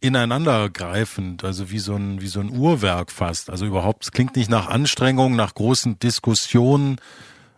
ineinandergreifend, 0.01 1.45
also 1.45 1.71
wie 1.71 1.79
so 1.79 1.95
ein, 1.95 2.21
wie 2.21 2.29
so 2.29 2.41
ein 2.41 2.51
Uhrwerk 2.51 3.11
fast. 3.11 3.51
Also 3.51 3.67
überhaupt, 3.67 4.05
es 4.05 4.13
klingt 4.13 4.37
nicht 4.37 4.51
nach 4.51 4.69
Anstrengung, 4.69 5.35
nach 5.35 5.55
großen 5.55 5.99
Diskussionen. 5.99 7.01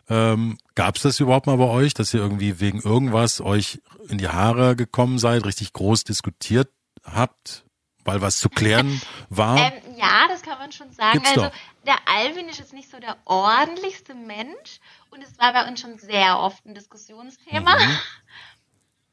Ähm, 0.08 0.56
Gab 0.74 0.96
es 0.96 1.02
das 1.02 1.20
überhaupt 1.20 1.46
mal 1.46 1.56
bei 1.56 1.68
euch, 1.68 1.92
dass 1.92 2.14
ihr 2.14 2.20
irgendwie 2.20 2.60
wegen 2.60 2.80
irgendwas 2.80 3.40
euch 3.40 3.80
in 4.08 4.18
die 4.18 4.28
Haare 4.28 4.74
gekommen 4.74 5.18
seid, 5.18 5.44
richtig 5.44 5.72
groß 5.72 6.04
diskutiert 6.04 6.68
habt, 7.04 7.64
weil 8.04 8.20
was 8.20 8.38
zu 8.38 8.48
klären 8.48 9.00
war? 9.28 9.58
Ähm, 9.58 9.96
ja, 9.96 10.26
das 10.28 10.42
kann 10.42 10.58
man 10.58 10.72
schon 10.72 10.92
sagen. 10.92 11.14
Gibt's 11.14 11.30
also 11.30 11.42
doch. 11.42 11.52
der 11.86 11.96
Alvin 12.06 12.48
ist 12.48 12.58
jetzt 12.58 12.72
nicht 12.72 12.90
so 12.90 12.98
der 12.98 13.16
ordentlichste 13.24 14.14
Mensch 14.14 14.80
und 15.10 15.22
es 15.22 15.38
war 15.38 15.52
bei 15.52 15.68
uns 15.68 15.80
schon 15.80 15.98
sehr 15.98 16.38
oft 16.38 16.64
ein 16.66 16.74
Diskussionsthema. 16.74 17.78
Mhm. 17.78 17.98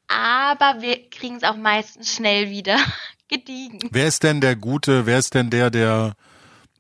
Aber 0.08 0.82
wir 0.82 1.10
kriegen 1.10 1.36
es 1.36 1.44
auch 1.44 1.58
meistens 1.58 2.14
schnell 2.14 2.50
wieder 2.50 2.78
gediegen. 3.28 3.80
Wer 3.92 4.08
ist 4.08 4.24
denn 4.24 4.42
der 4.42 4.56
Gute, 4.56 5.06
wer 5.06 5.20
ist 5.20 5.34
denn 5.34 5.50
der, 5.50 5.70
der, 5.70 6.14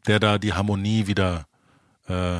der 0.07 0.19
da 0.19 0.37
die 0.37 0.53
Harmonie 0.53 1.07
wieder 1.07 1.45
äh, 2.07 2.39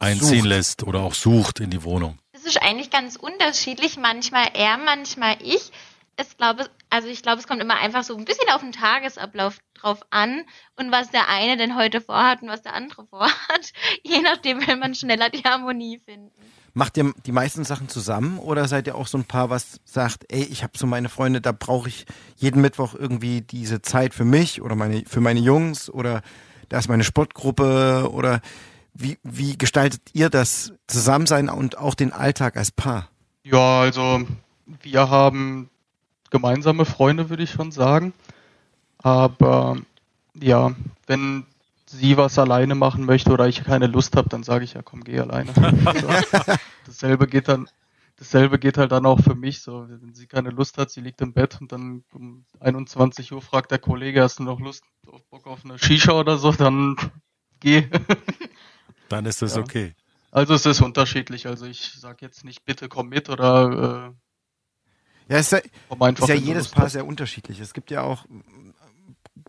einziehen 0.00 0.40
Sucht. 0.40 0.48
lässt 0.48 0.82
oder 0.82 1.00
auch 1.00 1.14
sucht 1.14 1.60
in 1.60 1.70
die 1.70 1.84
Wohnung? 1.84 2.18
Das 2.32 2.44
ist 2.44 2.60
eigentlich 2.62 2.90
ganz 2.90 3.16
unterschiedlich. 3.16 3.96
Manchmal 3.96 4.48
er, 4.54 4.76
manchmal 4.78 5.36
ich. 5.40 5.72
Ich 6.20 6.36
glaube, 6.36 6.68
also 6.90 7.08
ich 7.08 7.22
glaube, 7.22 7.38
es 7.38 7.46
kommt 7.46 7.62
immer 7.62 7.76
einfach 7.76 8.02
so 8.02 8.16
ein 8.16 8.24
bisschen 8.24 8.48
auf 8.50 8.60
den 8.60 8.72
Tagesablauf 8.72 9.58
drauf 9.74 10.00
an 10.10 10.42
und 10.76 10.90
was 10.90 11.10
der 11.10 11.28
eine 11.28 11.56
denn 11.56 11.76
heute 11.76 12.00
vorhat 12.00 12.42
und 12.42 12.48
was 12.48 12.62
der 12.62 12.74
andere 12.74 13.06
vorhat. 13.10 13.72
Je 14.02 14.20
nachdem 14.20 14.66
will 14.66 14.76
man 14.76 14.94
schneller 14.94 15.30
die 15.30 15.44
Harmonie 15.44 16.00
finden. 16.04 16.32
Macht 16.74 16.96
ihr 16.96 17.12
die 17.24 17.32
meisten 17.32 17.64
Sachen 17.64 17.88
zusammen 17.88 18.38
oder 18.38 18.68
seid 18.68 18.86
ihr 18.86 18.94
auch 18.94 19.06
so 19.06 19.18
ein 19.18 19.24
Paar, 19.24 19.50
was 19.50 19.80
sagt, 19.84 20.24
ey, 20.28 20.42
ich 20.42 20.62
habe 20.62 20.76
so 20.76 20.86
meine 20.86 21.08
Freunde, 21.08 21.40
da 21.40 21.52
brauche 21.52 21.88
ich 21.88 22.04
jeden 22.36 22.60
Mittwoch 22.60 22.94
irgendwie 22.94 23.40
diese 23.40 23.80
Zeit 23.82 24.12
für 24.12 24.24
mich 24.24 24.60
oder 24.60 24.74
meine, 24.74 25.04
für 25.06 25.20
meine 25.20 25.40
Jungs 25.40 25.88
oder 25.88 26.22
da 26.68 26.78
ist 26.78 26.88
meine 26.88 27.04
Sportgruppe 27.04 28.10
oder 28.12 28.40
wie, 28.92 29.18
wie 29.22 29.56
gestaltet 29.56 30.02
ihr 30.12 30.28
das 30.28 30.72
Zusammensein 30.86 31.48
und 31.48 31.78
auch 31.78 31.94
den 31.94 32.12
Alltag 32.12 32.56
als 32.56 32.70
Paar? 32.70 33.08
Ja, 33.44 33.80
also 33.80 34.24
wir 34.82 35.08
haben 35.08 35.70
gemeinsame 36.30 36.84
Freunde, 36.84 37.30
würde 37.30 37.42
ich 37.42 37.50
schon 37.50 37.72
sagen. 37.72 38.12
Aber 38.98 39.76
ja, 40.34 40.74
wenn 41.06 41.46
sie 41.86 42.16
was 42.16 42.38
alleine 42.38 42.74
machen 42.74 43.04
möchte 43.04 43.30
oder 43.30 43.48
ich 43.48 43.64
keine 43.64 43.86
Lust 43.86 44.16
habe, 44.16 44.28
dann 44.28 44.42
sage 44.42 44.64
ich 44.64 44.74
ja, 44.74 44.82
komm, 44.82 45.04
geh 45.04 45.18
alleine. 45.20 45.52
Also, 45.84 46.08
dasselbe 46.86 47.26
geht 47.26 47.48
dann, 47.48 47.68
dasselbe 48.16 48.58
geht 48.58 48.78
halt 48.78 48.92
dann 48.92 49.06
auch 49.06 49.20
für 49.20 49.34
mich 49.34 49.62
so. 49.62 49.86
Wenn 49.88 50.14
sie 50.14 50.26
keine 50.26 50.50
Lust 50.50 50.78
hat, 50.78 50.90
sie 50.90 51.00
liegt 51.00 51.20
im 51.20 51.32
Bett 51.32 51.58
und 51.60 51.72
dann 51.72 52.04
um 52.12 52.44
21 52.60 53.32
Uhr 53.32 53.40
fragt 53.40 53.70
der 53.70 53.78
Kollege, 53.78 54.22
hast 54.22 54.38
du 54.38 54.42
noch 54.42 54.60
Lust 54.60 54.84
auf 55.06 55.24
Bock 55.30 55.46
auf 55.46 55.64
eine 55.64 55.78
Shisha 55.78 56.12
oder 56.12 56.36
so, 56.36 56.52
dann 56.52 56.96
geh. 57.60 57.88
Dann 59.08 59.24
ist 59.24 59.42
das 59.42 59.56
Ja. 59.56 59.62
okay. 59.62 59.94
Also 60.30 60.54
es 60.54 60.66
ist 60.66 60.82
unterschiedlich. 60.82 61.46
Also 61.46 61.64
ich 61.64 61.94
sag 61.98 62.20
jetzt 62.20 62.44
nicht, 62.44 62.64
bitte 62.64 62.88
komm 62.88 63.08
mit 63.08 63.30
oder 63.30 64.10
äh, 64.10 64.27
Ja, 65.28 65.38
ist 65.38 65.52
ja, 65.52 65.58
ist 65.58 66.28
ja 66.28 66.34
jedes 66.34 66.68
Paar 66.68 66.88
sehr 66.88 67.06
unterschiedlich. 67.06 67.60
Es 67.60 67.74
gibt 67.74 67.90
ja 67.90 68.02
auch 68.02 68.24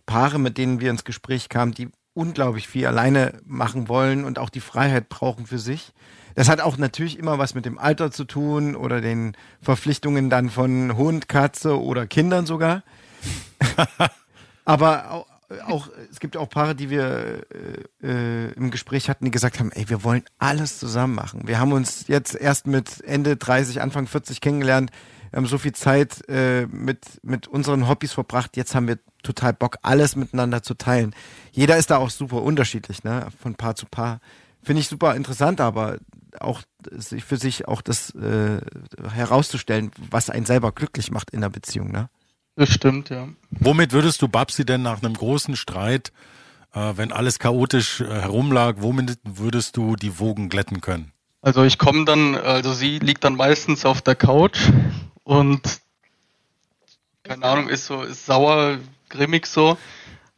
Paare, 0.06 0.38
mit 0.38 0.58
denen 0.58 0.80
wir 0.80 0.90
ins 0.90 1.04
Gespräch 1.04 1.48
kamen, 1.48 1.72
die 1.72 1.88
unglaublich 2.14 2.68
viel 2.68 2.86
alleine 2.86 3.40
machen 3.44 3.88
wollen 3.88 4.24
und 4.24 4.38
auch 4.38 4.50
die 4.50 4.60
Freiheit 4.60 5.08
brauchen 5.08 5.46
für 5.46 5.58
sich. 5.58 5.92
Das 6.34 6.48
hat 6.48 6.60
auch 6.60 6.76
natürlich 6.76 7.18
immer 7.18 7.38
was 7.38 7.54
mit 7.54 7.64
dem 7.64 7.78
Alter 7.78 8.10
zu 8.10 8.24
tun 8.24 8.76
oder 8.76 9.00
den 9.00 9.36
Verpflichtungen 9.60 10.30
dann 10.30 10.50
von 10.50 10.96
Hund, 10.96 11.28
Katze 11.28 11.80
oder 11.80 12.06
Kindern 12.06 12.46
sogar. 12.46 12.82
Aber 14.64 15.10
auch, 15.10 15.26
auch, 15.66 15.88
es 16.10 16.20
gibt 16.20 16.36
auch 16.36 16.48
Paare, 16.48 16.74
die 16.74 16.90
wir 16.90 17.42
äh, 18.02 18.06
äh, 18.06 18.52
im 18.52 18.70
Gespräch 18.70 19.08
hatten, 19.08 19.24
die 19.24 19.30
gesagt 19.30 19.58
haben, 19.58 19.72
ey, 19.72 19.88
wir 19.88 20.04
wollen 20.04 20.24
alles 20.38 20.78
zusammen 20.78 21.14
machen. 21.14 21.42
Wir 21.46 21.58
haben 21.58 21.72
uns 21.72 22.06
jetzt 22.06 22.34
erst 22.34 22.66
mit 22.66 23.00
Ende 23.02 23.36
30, 23.36 23.80
Anfang 23.80 24.06
40 24.06 24.40
kennengelernt. 24.40 24.90
Wir 25.30 25.36
haben 25.36 25.46
so 25.46 25.58
viel 25.58 25.72
Zeit 25.72 26.28
äh, 26.28 26.66
mit, 26.66 27.20
mit 27.22 27.46
unseren 27.46 27.88
Hobbys 27.88 28.12
verbracht. 28.12 28.56
Jetzt 28.56 28.74
haben 28.74 28.88
wir 28.88 28.98
total 29.22 29.52
Bock, 29.52 29.76
alles 29.82 30.16
miteinander 30.16 30.62
zu 30.62 30.74
teilen. 30.74 31.14
Jeder 31.52 31.76
ist 31.76 31.90
da 31.90 31.98
auch 31.98 32.10
super 32.10 32.42
unterschiedlich, 32.42 33.04
ne? 33.04 33.28
Von 33.40 33.54
Paar 33.54 33.76
zu 33.76 33.86
Paar. 33.86 34.20
Finde 34.62 34.80
ich 34.80 34.88
super 34.88 35.14
interessant, 35.14 35.60
aber 35.60 35.98
auch 36.38 36.62
sich 36.90 37.24
für 37.24 37.36
sich 37.36 37.68
auch 37.68 37.80
das 37.82 38.14
äh, 38.14 38.60
herauszustellen, 39.12 39.90
was 40.10 40.30
einen 40.30 40.46
selber 40.46 40.72
glücklich 40.72 41.10
macht 41.10 41.30
in 41.30 41.40
der 41.40 41.48
Beziehung, 41.48 41.92
ne? 41.92 42.08
Das 42.56 42.70
stimmt, 42.70 43.08
ja. 43.10 43.28
Womit 43.50 43.92
würdest 43.92 44.20
du 44.22 44.28
Babsi 44.28 44.64
denn 44.64 44.82
nach 44.82 45.02
einem 45.02 45.14
großen 45.14 45.56
Streit, 45.56 46.12
äh, 46.74 46.92
wenn 46.96 47.12
alles 47.12 47.38
chaotisch 47.38 48.00
äh, 48.00 48.06
herumlag, 48.06 48.76
womit 48.78 49.18
würdest 49.24 49.76
du 49.76 49.96
die 49.96 50.18
Wogen 50.18 50.48
glätten 50.48 50.80
können? 50.80 51.12
Also 51.42 51.64
ich 51.64 51.78
komme 51.78 52.04
dann, 52.04 52.34
also 52.34 52.74
sie 52.74 52.98
liegt 52.98 53.24
dann 53.24 53.36
meistens 53.36 53.86
auf 53.86 54.02
der 54.02 54.14
Couch 54.14 54.68
und 55.30 55.80
keine 57.22 57.44
Ahnung, 57.44 57.68
ist 57.68 57.86
so, 57.86 58.02
ist 58.02 58.26
sauer, 58.26 58.78
grimmig 59.08 59.46
so. 59.46 59.78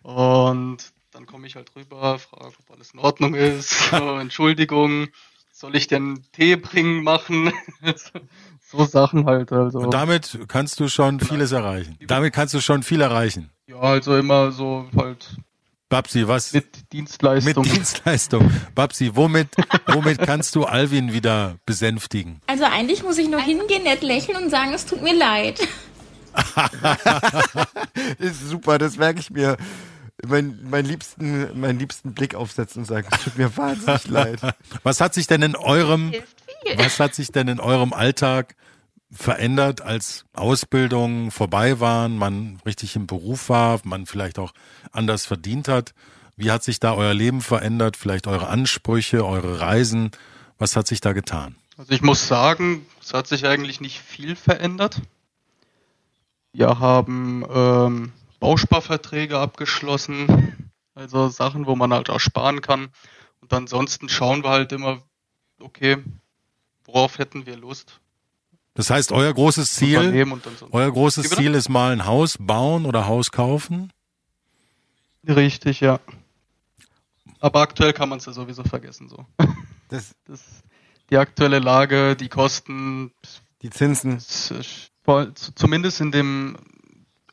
Und 0.03 0.93
dann 1.13 1.25
komme 1.25 1.47
ich 1.47 1.57
halt 1.57 1.75
rüber, 1.75 2.19
frage, 2.19 2.53
ob 2.59 2.71
alles 2.71 2.93
in 2.93 3.01
Ordnung 3.01 3.35
ist. 3.35 3.73
So, 3.91 4.19
Entschuldigung, 4.19 5.09
soll 5.51 5.77
ich 5.77 5.87
denn 5.87 6.23
Tee 6.33 6.57
bringen 6.57 7.03
machen? 7.05 7.53
so 8.61 8.85
Sachen 8.85 9.25
halt. 9.25 9.51
Also 9.51 9.79
Und 9.79 9.95
damit 9.95 10.39
kannst 10.49 10.79
du 10.79 10.89
schon 10.89 11.21
vieles 11.21 11.53
erreichen. 11.53 11.97
Damit 12.07 12.35
kannst 12.35 12.53
du 12.53 12.61
schon 12.61 12.83
viel 12.83 13.01
erreichen. 13.01 13.51
ja, 13.67 13.77
also 13.77 14.15
immer 14.17 14.53
so 14.53 14.91
halt 14.95 15.37
Babsi, 15.93 16.27
was 16.27 16.55
mit 16.55 16.65
mit 16.65 16.93
Dienstleistung. 16.95 17.65
Dienstleistung? 17.65 18.51
Babsi, 18.75 19.11
womit, 19.15 19.49
womit 19.89 20.21
kannst 20.21 20.55
du 20.55 20.65
Alvin 20.65 21.13
wieder 21.13 21.57
besänftigen? 21.67 22.41
Also 22.47 22.65
eigentlich 22.65 23.03
muss 23.03 23.19
ich 23.19 23.29
nur 23.29 23.43
hingehen, 23.43 23.83
nett 23.83 24.01
lächeln 24.01 24.43
und 24.43 24.49
sagen, 24.49 24.73
es 24.73 24.87
tut 24.87 25.03
mir 25.03 25.15
leid. 25.15 25.61
ist 28.19 28.49
super, 28.49 28.79
das 28.79 28.97
merke 28.97 29.21
ich 29.21 29.31
mir. 29.31 29.59
Mein, 30.27 30.61
mein, 30.63 30.87
liebsten, 30.87 31.61
meinen 31.61 31.79
liebsten 31.79 32.15
Blick 32.15 32.35
aufsetzen 32.35 32.81
und 32.81 32.85
sagen, 32.87 33.07
es 33.11 33.25
tut 33.25 33.37
mir 33.37 33.55
wahnsinnig 33.55 34.09
leid. 34.09 34.41
Was 34.85 35.03
hat 35.03 35.13
sich 35.13 35.27
denn 35.27 35.43
in 35.43 35.57
eurem, 35.57 36.15
was 36.77 37.01
hat 37.01 37.15
sich 37.15 37.33
denn 37.33 37.49
in 37.49 37.61
eurem 37.61 37.93
Alltag 37.93 38.57
verändert, 39.13 39.83
als 39.83 40.25
Ausbildungen 40.33 41.31
vorbei 41.31 41.81
waren, 41.81 42.17
man 42.17 42.61
richtig 42.65 42.97
im 42.97 43.07
Beruf 43.07 43.49
war, 43.49 43.81
man 43.85 44.07
vielleicht 44.07 44.39
auch 44.39 44.53
anders 44.91 45.27
verdient 45.27 45.69
hat? 45.69 45.95
Wie 46.37 46.51
hat 46.51 46.65
sich 46.65 46.81
da 46.81 46.95
euer 46.95 47.15
Leben 47.15 47.43
verändert? 47.43 47.97
Vielleicht 47.97 48.27
eure 48.27 48.49
Ansprüche, 48.49 49.25
eure 49.25 49.61
Reisen? 49.61 50.11
Was 50.59 50.77
hat 50.77 50.87
sich 50.87 51.01
da 51.01 51.13
getan? 51.13 51.57
Also 51.77 51.93
ich 51.93 52.03
muss 52.03 52.27
sagen, 52.27 52.87
es 53.01 53.13
hat 53.13 53.27
sich 53.27 53.47
eigentlich 53.47 53.81
nicht 53.81 54.01
viel 54.01 54.37
verändert. 54.37 55.01
Wir 56.53 56.79
haben 56.79 57.45
ähm, 57.53 58.13
Bausparverträge 58.41 59.39
abgeschlossen, 59.39 60.71
also 60.95 61.29
Sachen, 61.29 61.67
wo 61.67 61.77
man 61.77 61.93
halt 61.93 62.11
auch 62.11 62.21
sparen 62.21 62.61
kann. 62.61 62.89
Und 63.41 63.53
ansonsten 63.53 64.09
schauen 64.09 64.45
wir 64.45 64.51
halt 64.51 64.73
immer, 64.73 65.03
okay, 65.61 65.99
worauf 66.85 67.19
hätten 67.19 67.47
wir 67.47 67.57
Lust? 67.57 68.02
Das 68.75 68.89
heißt, 68.91 69.13
euer 69.13 69.33
großes 69.35 69.75
Ziel, 69.75 69.99
ansonsten. 69.99 70.69
euer 70.73 70.91
großes? 70.91 71.31
Ziel 71.31 71.55
ist 71.55 71.69
mal 71.69 71.93
ein 71.93 72.07
Haus 72.07 72.37
bauen 72.41 72.87
oder 72.87 73.07
Haus 73.07 73.31
kaufen? 73.31 73.93
Richtig, 75.29 75.81
ja. 75.81 76.01
Aber 77.41 77.61
aktuell 77.61 77.93
kann 77.93 78.09
man 78.09 78.19
es 78.19 78.27
ja 78.27 78.33
sowieso 78.33 78.65
vergessen 78.65 79.09
so. 79.09 79.27
Das, 79.89 80.15
Das, 80.27 80.41
die 81.11 81.17
aktuelle 81.19 81.59
Lage, 81.59 82.17
die 82.17 82.29
Kosten, 82.29 83.13
die 83.61 83.71
Zinsen. 83.71 84.19
Zumindest 85.55 86.01
in 86.01 86.11
dem 86.13 86.57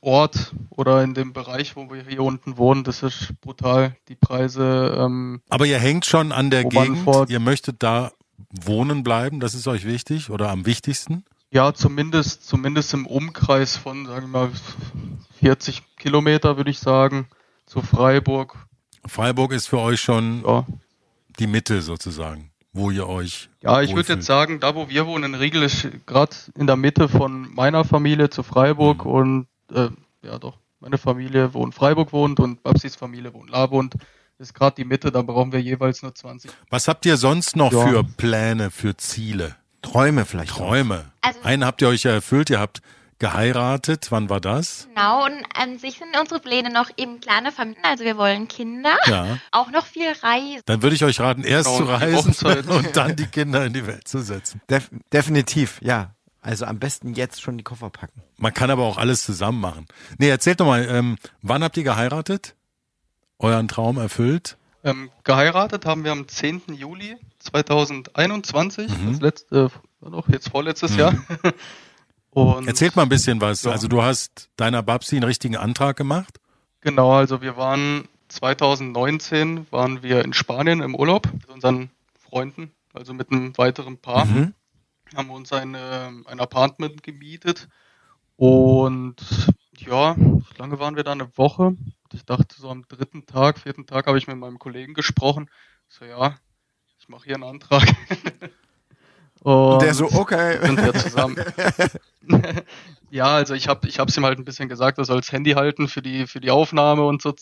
Ort 0.02 0.54
oder 0.70 1.04
in 1.04 1.14
dem 1.14 1.34
Bereich, 1.34 1.76
wo 1.76 1.90
wir 1.92 2.04
hier 2.04 2.24
unten 2.24 2.58
wohnen, 2.58 2.84
das 2.84 3.04
ist 3.04 3.34
brutal. 3.42 3.96
Die 4.08 4.16
Preise, 4.16 4.96
ähm, 4.98 5.42
Aber 5.50 5.66
ihr 5.66 5.80
hängt 5.80 6.06
schon 6.06 6.32
an 6.32 6.50
der 6.50 6.66
Gegend, 6.66 7.00
vor- 7.00 7.30
ihr 7.30 7.40
möchtet 7.40 7.82
da 7.84 8.12
wohnen 8.50 9.04
bleiben, 9.04 9.40
das 9.40 9.54
ist 9.54 9.68
euch 9.68 9.86
wichtig 9.86 10.30
oder 10.30 10.50
am 10.50 10.66
wichtigsten? 10.66 11.24
ja, 11.52 11.74
zumindest, 11.74 12.48
zumindest 12.48 12.94
im 12.94 13.06
Umkreis 13.06 13.76
von, 13.76 14.06
sagen 14.06 14.32
wir 14.32 14.40
mal, 14.40 14.52
40 15.40 15.82
Kilometer, 15.98 16.58
würde 16.58 16.70
ich 16.70 16.80
sagen, 16.80 17.28
zu 17.66 17.82
Freiburg. 17.82 18.56
Freiburg 19.06 19.52
ist 19.52 19.68
für 19.68 19.80
euch 19.80 20.02
schon 20.02 20.44
Ja, 20.46 20.66
die 21.40 21.48
Mitte 21.48 21.82
sozusagen. 21.82 22.52
wo 22.72 22.92
ihr 22.92 23.08
euch. 23.08 23.50
Ja, 23.62 23.82
ich 23.82 23.96
würde 23.96 24.14
jetzt 24.14 24.26
sagen, 24.26 24.60
da 24.60 24.76
wo 24.76 24.90
wir 24.90 25.08
wohnen 25.08 25.34
in 25.34 25.40
Riegel 25.40 25.64
ist 25.64 25.88
gerade 26.06 26.36
in 26.56 26.68
der 26.68 26.76
Mitte 26.76 27.10
von 27.10 27.52
meiner 27.54 27.84
Familie 27.84 28.30
zu 28.30 28.44
Freiburg 28.44 29.06
mhm. 29.06 29.12
und 29.12 29.48
äh, 29.74 29.90
ja 30.22 30.38
doch, 30.38 30.58
meine 30.80 30.98
Familie, 30.98 31.54
wo 31.54 31.66
in 31.66 31.72
Freiburg 31.72 32.14
wohnt 32.14 32.40
und 32.40 32.62
Babsis 32.62 32.96
Familie, 32.96 33.34
wo 33.34 33.42
in 33.42 33.48
La 33.48 33.72
wohnt, 33.72 33.96
ist 34.40 34.54
gerade 34.54 34.76
die 34.76 34.86
Mitte, 34.86 35.12
da 35.12 35.22
brauchen 35.22 35.52
wir 35.52 35.62
jeweils 35.62 36.02
nur 36.02 36.16
20. 36.16 36.52
Was 36.70 36.88
habt 36.88 37.06
ihr 37.06 37.18
sonst 37.18 37.56
noch 37.56 37.74
ja. 37.74 37.88
für 37.88 38.04
Pläne, 38.04 38.72
für 38.72 38.96
Ziele? 38.96 39.56
Träume 39.82 40.26
vielleicht. 40.26 40.52
Träume. 40.52 41.12
Also, 41.22 41.40
Einen 41.44 41.66
habt 41.66 41.82
ihr 41.82 41.88
euch 41.88 42.04
ja 42.04 42.12
erfüllt, 42.12 42.50
ihr 42.50 42.60
habt 42.60 42.82
geheiratet. 43.20 44.08
Wann 44.12 44.30
war 44.30 44.40
das? 44.40 44.88
Genau, 44.90 45.26
und 45.26 45.44
an 45.54 45.78
sich 45.78 45.98
sind 45.98 46.18
unsere 46.20 46.40
Pläne 46.40 46.72
noch 46.72 46.90
eben 46.98 47.20
kleine 47.20 47.52
Familien. 47.52 47.84
Also 47.84 48.06
wir 48.06 48.18
wollen 48.18 48.48
Kinder, 48.48 48.98
ja. 49.08 49.38
auch 49.52 49.72
noch 49.72 49.86
viel 49.86 50.08
reisen. 50.08 50.64
Dann 50.66 50.82
würde 50.82 50.96
ich 50.96 51.04
euch 51.04 51.20
raten, 51.20 51.44
erst 51.44 51.68
genau, 51.68 51.78
zu 51.78 51.84
reisen 51.86 52.70
und 52.70 52.96
dann 52.96 53.16
die 53.16 53.28
Kinder 53.28 53.66
in 53.66 53.74
die 53.74 53.86
Welt 53.86 54.08
zu 54.08 54.20
setzen. 54.20 54.62
Def 54.70 54.90
definitiv, 55.12 55.80
ja. 55.82 56.16
Also 56.42 56.66
am 56.66 56.80
besten 56.80 57.14
jetzt 57.14 57.42
schon 57.42 57.58
die 57.58 57.66
Koffer 57.66 57.90
packen. 57.90 58.24
Man 58.38 58.54
kann 58.54 58.72
aber 58.72 58.84
auch 58.84 58.98
alles 58.98 59.26
zusammen 59.26 59.60
machen. 59.60 59.86
Nee, 60.18 60.30
erzählt 60.30 60.62
doch 60.62 60.66
mal, 60.66 60.88
ähm, 60.90 61.18
wann 61.42 61.64
habt 61.64 61.76
ihr 61.76 61.84
geheiratet? 61.84 62.56
Euren 63.40 63.68
Traum 63.68 63.98
erfüllt? 63.98 64.58
Ähm, 64.84 65.10
geheiratet 65.24 65.86
haben 65.86 66.04
wir 66.04 66.12
am 66.12 66.28
10. 66.28 66.64
Juli 66.74 67.18
2021, 67.40 68.90
mhm. 68.90 69.12
das 69.12 69.22
letzte, 69.22 69.72
noch 70.02 70.30
jetzt 70.30 70.50
vorletztes 70.50 70.92
mhm. 70.92 71.00
Jahr. 71.00 71.14
Und 72.32 72.68
Erzählt 72.68 72.96
mal 72.96 73.04
ein 73.04 73.10
bisschen 73.10 73.42
was. 73.42 73.64
Ja. 73.64 73.72
Also 73.72 73.88
du 73.88 74.04
hast 74.04 74.50
deiner 74.56 74.84
Babsi 74.84 75.16
einen 75.16 75.24
richtigen 75.24 75.58
Antrag 75.58 75.98
gemacht? 75.98 76.40
Genau, 76.82 77.12
also 77.12 77.42
wir 77.42 77.58
waren 77.58 78.08
2019 78.30 79.68
waren 79.72 80.04
wir 80.04 80.24
in 80.24 80.34
Spanien 80.34 80.82
im 80.82 80.96
Urlaub 80.96 81.32
mit 81.34 81.50
unseren 81.50 81.90
Freunden, 82.20 82.72
also 82.94 83.14
mit 83.14 83.32
einem 83.32 83.58
weiteren 83.58 83.98
Paar. 83.98 84.26
Mhm. 84.26 84.54
Haben 85.16 85.32
uns 85.32 85.52
eine, 85.52 86.14
ein 86.26 86.40
Apartment 86.40 87.02
gemietet 87.02 87.68
und 88.36 89.16
ja, 89.78 90.16
lange 90.58 90.80
waren 90.80 90.96
wir 90.96 91.04
da? 91.04 91.14
Eine 91.14 91.36
Woche. 91.36 91.76
Ich 92.14 92.26
dachte, 92.26 92.56
so 92.58 92.70
am 92.70 92.88
dritten 92.88 93.26
Tag, 93.26 93.60
vierten 93.60 93.86
Tag 93.86 94.08
habe 94.08 94.18
ich 94.18 94.28
mit 94.28 94.38
meinem 94.38 94.60
Kollegen 94.60 94.94
gesprochen. 94.94 95.50
So, 95.88 96.06
ja, 96.06 96.36
ich 97.00 97.08
mache 97.08 97.26
hier 97.26 97.36
einen 97.36 97.44
Antrag. 97.44 97.84
Und, 99.42 99.54
und 99.74 99.82
der 99.82 99.94
so, 99.94 100.06
okay. 100.12 100.66
Sind 100.66 100.84
wir 100.84 100.94
zusammen. 100.94 101.38
ja, 103.10 103.28
also 103.28 103.54
ich 103.54 103.68
habe 103.68 103.88
ich 103.88 104.00
hab's 104.00 104.18
ihm 104.18 104.26
halt 104.26 104.40
ein 104.40 104.46
bisschen 104.46 104.70
gesagt, 104.70 104.98
er 104.98 105.06
soll 105.06 105.18
das 105.18 105.32
Handy 105.32 105.52
halten 105.52 105.88
für 105.88 106.02
die, 106.02 106.26
für 106.28 106.40
die 106.40 106.52
Aufnahme 106.52 107.06
und 107.06 107.22
so. 107.22 107.36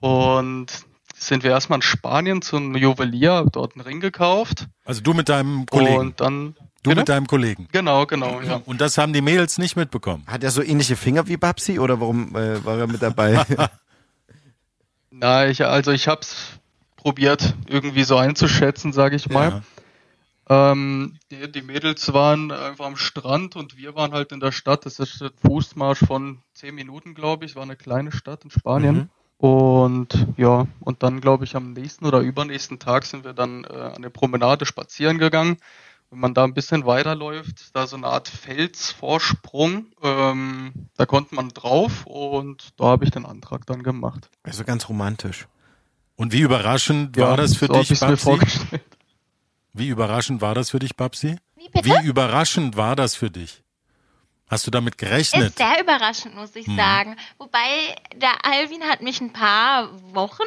Und 0.00 0.86
sind 1.14 1.44
wir 1.44 1.50
erstmal 1.50 1.78
in 1.78 1.82
Spanien 1.82 2.42
zum 2.42 2.76
Juwelier, 2.76 3.46
dort 3.50 3.74
einen 3.74 3.82
Ring 3.82 4.00
gekauft. 4.00 4.68
Also 4.84 5.00
du 5.00 5.14
mit 5.14 5.28
deinem 5.28 5.66
Kollegen? 5.66 5.98
Und 5.98 6.20
dann 6.20 6.56
Du 6.82 6.90
Bitte? 6.90 7.02
mit 7.02 7.08
deinem 7.10 7.26
Kollegen. 7.28 7.68
Genau, 7.70 8.06
genau, 8.06 8.40
ja. 8.40 8.60
Und 8.66 8.80
das 8.80 8.98
haben 8.98 9.12
die 9.12 9.20
Mädels 9.20 9.56
nicht 9.56 9.76
mitbekommen. 9.76 10.24
Hat 10.26 10.42
er 10.42 10.50
so 10.50 10.62
ähnliche 10.62 10.96
Finger 10.96 11.28
wie 11.28 11.36
Babsi 11.36 11.78
oder 11.78 12.00
warum 12.00 12.34
äh, 12.34 12.64
war 12.64 12.76
er 12.76 12.88
mit 12.88 13.00
dabei? 13.00 13.44
Na, 15.12 15.46
ich, 15.46 15.64
also 15.64 15.92
ich 15.92 16.08
hab's 16.08 16.58
probiert, 16.96 17.54
irgendwie 17.68 18.02
so 18.02 18.16
einzuschätzen, 18.16 18.92
sage 18.92 19.14
ich 19.14 19.28
mal. 19.28 19.62
Ja. 20.48 20.72
Ähm, 20.72 21.18
die, 21.30 21.50
die, 21.52 21.62
Mädels 21.62 22.12
waren 22.12 22.50
einfach 22.50 22.86
am 22.86 22.96
Strand 22.96 23.54
und 23.54 23.76
wir 23.76 23.94
waren 23.94 24.12
halt 24.12 24.32
in 24.32 24.40
der 24.40 24.50
Stadt. 24.50 24.84
Das 24.84 24.98
ist 24.98 25.22
ein 25.22 25.30
Fußmarsch 25.46 26.00
von 26.00 26.38
zehn 26.52 26.74
Minuten, 26.74 27.14
glaube 27.14 27.44
ich. 27.44 27.52
Es 27.52 27.56
war 27.56 27.62
eine 27.62 27.76
kleine 27.76 28.10
Stadt 28.10 28.42
in 28.42 28.50
Spanien. 28.50 28.94
Mhm. 28.96 29.08
Und 29.42 30.28
ja, 30.36 30.68
und 30.78 31.02
dann 31.02 31.20
glaube 31.20 31.42
ich 31.42 31.56
am 31.56 31.72
nächsten 31.72 32.06
oder 32.06 32.20
übernächsten 32.20 32.78
Tag 32.78 33.04
sind 33.04 33.24
wir 33.24 33.32
dann 33.32 33.64
äh, 33.64 33.72
an 33.72 34.00
der 34.00 34.10
Promenade 34.10 34.66
spazieren 34.66 35.18
gegangen. 35.18 35.56
Wenn 36.10 36.20
man 36.20 36.32
da 36.32 36.44
ein 36.44 36.54
bisschen 36.54 36.86
weiterläuft, 36.86 37.74
da 37.74 37.88
so 37.88 37.96
eine 37.96 38.06
Art 38.06 38.28
Felsvorsprung, 38.28 39.86
ähm, 40.00 40.72
da 40.96 41.06
konnte 41.06 41.34
man 41.34 41.48
drauf 41.48 42.06
und 42.06 42.68
da 42.76 42.84
habe 42.84 43.04
ich 43.04 43.10
den 43.10 43.26
Antrag 43.26 43.66
dann 43.66 43.82
gemacht. 43.82 44.30
Also 44.44 44.62
ganz 44.62 44.88
romantisch. 44.88 45.48
Und 46.14 46.32
wie 46.32 46.42
überraschend 46.42 47.16
ja, 47.16 47.26
war 47.26 47.36
das 47.36 47.56
für 47.56 47.66
so 47.66 47.72
dich, 47.72 47.98
Babsi? 47.98 48.38
Wie 49.72 49.88
überraschend 49.88 50.40
war 50.40 50.54
das 50.54 50.70
für 50.70 50.78
dich, 50.78 50.94
Babsi? 50.94 51.34
Wie 51.56 51.68
bitte? 51.68 51.84
Wie 51.84 52.06
überraschend 52.06 52.76
war 52.76 52.94
das 52.94 53.16
für 53.16 53.32
dich? 53.32 53.64
Hast 54.52 54.66
du 54.66 54.70
damit 54.70 54.98
gerechnet? 54.98 55.48
Ist 55.48 55.56
sehr 55.56 55.80
überraschend, 55.80 56.34
muss 56.34 56.54
ich 56.54 56.66
hm. 56.66 56.76
sagen. 56.76 57.16
Wobei 57.38 57.96
der 58.14 58.44
Alvin 58.44 58.82
hat 58.82 59.00
mich 59.00 59.18
ein 59.22 59.32
paar 59.32 59.88
Wochen, 60.12 60.42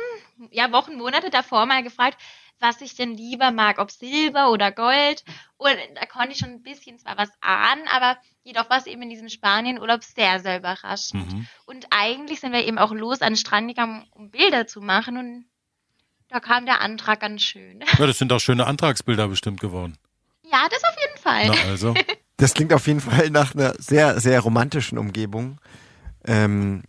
ja 0.51 0.71
Wochen, 0.71 0.95
Monate 0.95 1.31
davor 1.31 1.65
mal 1.65 1.81
gefragt, 1.81 2.21
was 2.59 2.81
ich 2.81 2.93
denn 2.93 3.15
lieber 3.15 3.49
mag, 3.49 3.79
ob 3.79 3.89
Silber 3.89 4.51
oder 4.51 4.71
Gold. 4.71 5.23
Und 5.57 5.75
da 5.95 6.05
konnte 6.05 6.33
ich 6.33 6.37
schon 6.37 6.51
ein 6.51 6.61
bisschen 6.61 6.99
zwar 6.99 7.17
was 7.17 7.31
ahnen, 7.41 7.87
aber 7.91 8.15
jedoch 8.43 8.69
war 8.69 8.77
es 8.77 8.85
eben 8.85 9.01
in 9.01 9.09
diesem 9.09 9.27
Spanienurlaub 9.27 10.03
sehr, 10.03 10.39
sehr 10.39 10.59
überraschend. 10.59 11.33
Mhm. 11.33 11.47
Und 11.65 11.87
eigentlich 11.89 12.41
sind 12.41 12.51
wir 12.51 12.63
eben 12.63 12.77
auch 12.77 12.91
los 12.91 13.23
an 13.23 13.31
den 13.33 13.37
Strand 13.37 13.69
gegangen, 13.69 14.05
um 14.11 14.29
Bilder 14.29 14.67
zu 14.67 14.81
machen 14.81 15.17
und 15.17 15.45
da 16.29 16.39
kam 16.39 16.67
der 16.67 16.79
Antrag 16.81 17.21
ganz 17.21 17.41
schön. 17.41 17.83
Ja, 17.97 18.05
das 18.05 18.19
sind 18.19 18.31
auch 18.31 18.39
schöne 18.39 18.67
Antragsbilder 18.67 19.27
bestimmt 19.29 19.61
geworden. 19.61 19.97
Ja, 20.43 20.67
das 20.69 20.83
auf 20.83 20.95
jeden 21.01 21.17
Fall. 21.17 21.47
Na 21.47 21.71
also. 21.71 21.95
Das 22.37 22.53
klingt 22.53 22.73
auf 22.73 22.87
jeden 22.87 23.01
Fall 23.01 23.29
nach 23.29 23.55
einer 23.55 23.73
sehr, 23.79 24.19
sehr 24.19 24.39
romantischen 24.41 24.97
Umgebung. 24.97 25.59
Ähm, 26.25 26.83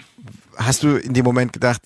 hast 0.56 0.82
du 0.82 0.96
in 0.96 1.14
dem 1.14 1.24
Moment 1.24 1.52
gedacht, 1.52 1.82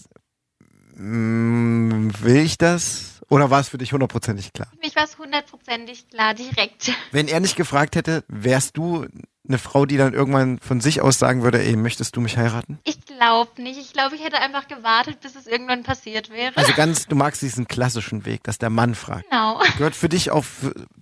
mm, 0.96 2.10
will 2.20 2.36
ich 2.36 2.58
das? 2.58 3.20
Oder 3.28 3.50
war 3.50 3.60
es 3.60 3.68
für 3.68 3.78
dich 3.78 3.92
hundertprozentig 3.92 4.52
klar? 4.52 4.68
Für 4.72 4.80
mich 4.80 4.96
war 4.96 5.04
es 5.04 5.16
hundertprozentig 5.16 6.08
klar, 6.08 6.34
direkt. 6.34 6.92
Wenn 7.12 7.28
er 7.28 7.40
nicht 7.40 7.56
gefragt 7.56 7.94
hätte, 7.94 8.24
wärst 8.28 8.76
du 8.76 9.06
eine 9.48 9.58
Frau, 9.58 9.86
die 9.86 9.96
dann 9.96 10.12
irgendwann 10.12 10.58
von 10.58 10.80
sich 10.80 11.00
aus 11.00 11.18
sagen 11.18 11.42
würde, 11.42 11.62
ey, 11.62 11.76
möchtest 11.76 12.16
du 12.16 12.20
mich 12.20 12.36
heiraten? 12.36 12.78
Ich 12.84 13.04
glaube 13.04 13.50
nicht. 13.62 13.78
Ich 13.78 13.92
glaube, 13.92 14.14
ich 14.14 14.24
hätte 14.24 14.38
einfach 14.38 14.68
gewartet, 14.68 15.20
bis 15.20 15.34
es 15.34 15.46
irgendwann 15.46 15.82
passiert 15.82 16.30
wäre. 16.30 16.56
Also 16.56 16.72
ganz, 16.74 17.06
du 17.06 17.16
magst 17.16 17.42
diesen 17.42 17.66
klassischen 17.66 18.24
Weg, 18.26 18.44
dass 18.44 18.58
der 18.58 18.70
Mann 18.70 18.94
fragt. 18.94 19.28
Genau. 19.30 19.60
Gehört 19.78 19.96
für 19.96 20.08
dich 20.08 20.30
auch 20.30 20.44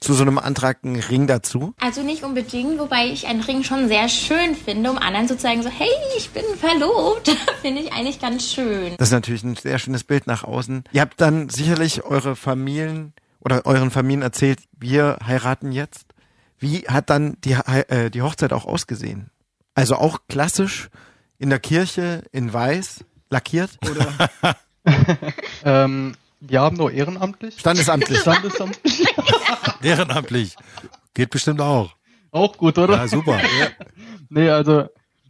zu 0.01 0.15
so 0.15 0.23
einem 0.23 0.39
Antrag 0.39 0.85
ein 0.85 0.97
Ring 0.97 1.27
dazu? 1.27 1.75
Also 1.81 2.03
nicht 2.03 2.23
unbedingt, 2.23 2.79
wobei 2.79 3.07
ich 3.07 3.27
einen 3.27 3.43
Ring 3.43 3.65
schon 3.65 3.89
sehr 3.89 4.09
schön 4.09 4.55
finde, 4.55 4.91
um 4.91 4.99
anderen 4.99 5.29
zu 5.29 5.37
zeigen, 5.37 5.63
so, 5.63 5.69
hey, 5.71 5.89
ich 6.17 6.31
bin 6.31 6.45
verlobt. 6.59 7.29
finde 7.63 7.83
ich 7.83 7.93
eigentlich 7.93 8.21
ganz 8.21 8.51
schön. 8.53 8.95
Das 8.99 9.09
ist 9.09 9.13
natürlich 9.13 9.43
ein 9.43 9.57
sehr 9.57 9.79
schönes 9.79 10.05
Bild 10.05 10.27
nach 10.27 10.45
außen. 10.45 10.85
Ihr 10.93 11.01
habt 11.01 11.21
dann 11.21 11.49
sicherlich 11.49 12.05
eure 12.05 12.37
Familien 12.37 13.13
oder 13.41 13.67
euren 13.67 13.91
Familien 13.91 14.23
erzählt, 14.23 14.61
wir 14.79 15.19
heiraten 15.25 15.73
jetzt. 15.73 16.08
Wie 16.59 16.81
hat 16.89 17.11
dann 17.11 17.37
die, 17.45 17.53
äh, 17.53 18.11
die 18.11 18.23
Hochzeit 18.23 18.53
auch 18.53 18.67
ausgesehen? 18.67 19.31
Also 19.75 19.97
auch 19.97 20.21
klassisch 20.29 20.89
in 21.39 21.51
der 21.51 21.61
Kirche 21.61 22.25
in 22.33 22.53
weiß, 22.53 23.05
lackiert 23.31 23.79
oder? 23.89 24.55
ähm, 25.65 26.17
wir 26.41 26.61
haben 26.61 26.77
nur 26.77 26.93
ehrenamtlich. 26.93 27.59
Standesamtlich. 27.59 28.21
Standesamtlich. 28.21 29.07
ehrenamtlich. 29.83 30.57
Geht 31.15 31.31
bestimmt 31.31 31.61
auch. 31.61 31.95
Auch 32.31 32.57
gut, 32.57 32.79
oder? 32.79 32.97
Ja, 32.97 33.09
super. 33.09 33.39
ja. 33.39 33.69
Nee, 34.31 34.51
also 34.51 34.85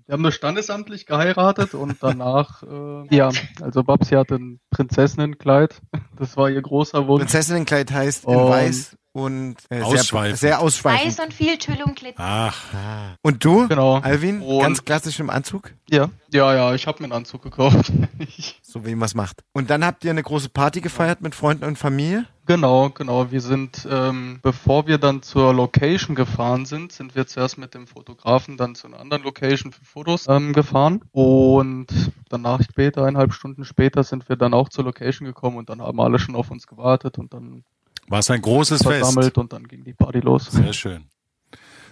wir 0.06 0.12
haben 0.14 0.22
nur 0.22 0.32
standesamtlich 0.32 1.06
geheiratet 1.06 1.74
und 1.74 1.98
danach, 2.00 2.64
äh, 2.64 3.14
ja, 3.14 3.30
also 3.60 3.84
Babsi 3.84 4.16
hatte 4.16 4.34
ein 4.34 4.60
Prinzessinnenkleid. 4.70 5.80
Das 6.16 6.36
war 6.36 6.50
ihr 6.50 6.62
großer 6.62 7.06
Wunsch. 7.06 7.20
Prinzessinnenkleid 7.20 7.92
heißt 7.92 8.24
in 8.24 8.34
weiß 8.34 8.97
und 9.12 9.56
äh, 9.70 9.82
sehr, 9.84 10.36
sehr 10.36 10.60
ausschweifend. 10.60 11.06
Weiß 11.06 11.20
und 11.20 11.34
viel 11.34 11.58
Tüllung 11.58 11.94
Glitzer. 11.94 12.16
Ach. 12.18 12.74
Ah. 12.74 13.16
Und 13.22 13.44
du, 13.44 13.68
genau. 13.68 13.96
Alvin, 13.98 14.40
und 14.40 14.62
ganz 14.62 14.84
klassisch 14.84 15.18
im 15.20 15.30
Anzug? 15.30 15.72
Ja, 15.90 16.10
ja, 16.32 16.54
ja, 16.54 16.74
ich 16.74 16.86
habe 16.86 17.00
mir 17.00 17.06
einen 17.06 17.14
Anzug 17.14 17.42
gekauft. 17.42 17.92
so 18.62 18.84
wie 18.84 18.94
man 18.94 19.06
es 19.06 19.14
macht. 19.14 19.42
Und 19.52 19.70
dann 19.70 19.84
habt 19.84 20.04
ihr 20.04 20.10
eine 20.10 20.22
große 20.22 20.50
Party 20.50 20.80
gefeiert 20.80 21.20
mit 21.20 21.34
Freunden 21.34 21.64
und 21.64 21.78
Familie? 21.78 22.26
Genau, 22.48 22.88
genau. 22.88 23.30
Wir 23.30 23.42
sind, 23.42 23.86
ähm, 23.90 24.38
bevor 24.42 24.86
wir 24.86 24.96
dann 24.96 25.20
zur 25.20 25.52
Location 25.52 26.16
gefahren 26.16 26.64
sind, 26.64 26.92
sind 26.92 27.14
wir 27.14 27.26
zuerst 27.26 27.58
mit 27.58 27.74
dem 27.74 27.86
Fotografen 27.86 28.56
dann 28.56 28.74
zu 28.74 28.86
einer 28.86 29.00
anderen 29.00 29.22
Location 29.22 29.70
für 29.70 29.84
Fotos 29.84 30.26
ähm, 30.28 30.54
gefahren. 30.54 31.02
Und 31.12 31.88
danach 32.30 32.62
später, 32.62 33.02
eineinhalb 33.02 33.34
Stunden 33.34 33.66
später, 33.66 34.02
sind 34.02 34.30
wir 34.30 34.36
dann 34.36 34.54
auch 34.54 34.70
zur 34.70 34.84
Location 34.84 35.26
gekommen 35.26 35.58
und 35.58 35.68
dann 35.68 35.82
haben 35.82 36.00
alle 36.00 36.18
schon 36.18 36.36
auf 36.36 36.50
uns 36.50 36.66
gewartet 36.66 37.18
und 37.18 37.34
dann 37.34 37.64
war 38.08 38.20
es 38.20 38.30
ein 38.30 38.42
großes 38.42 38.82
versammelt 38.82 39.26
Fest. 39.26 39.38
und 39.38 39.52
dann 39.52 39.66
ging 39.68 39.84
die 39.84 39.94
Party 39.94 40.20
los. 40.20 40.46
Sehr 40.46 40.72
schön. 40.72 41.04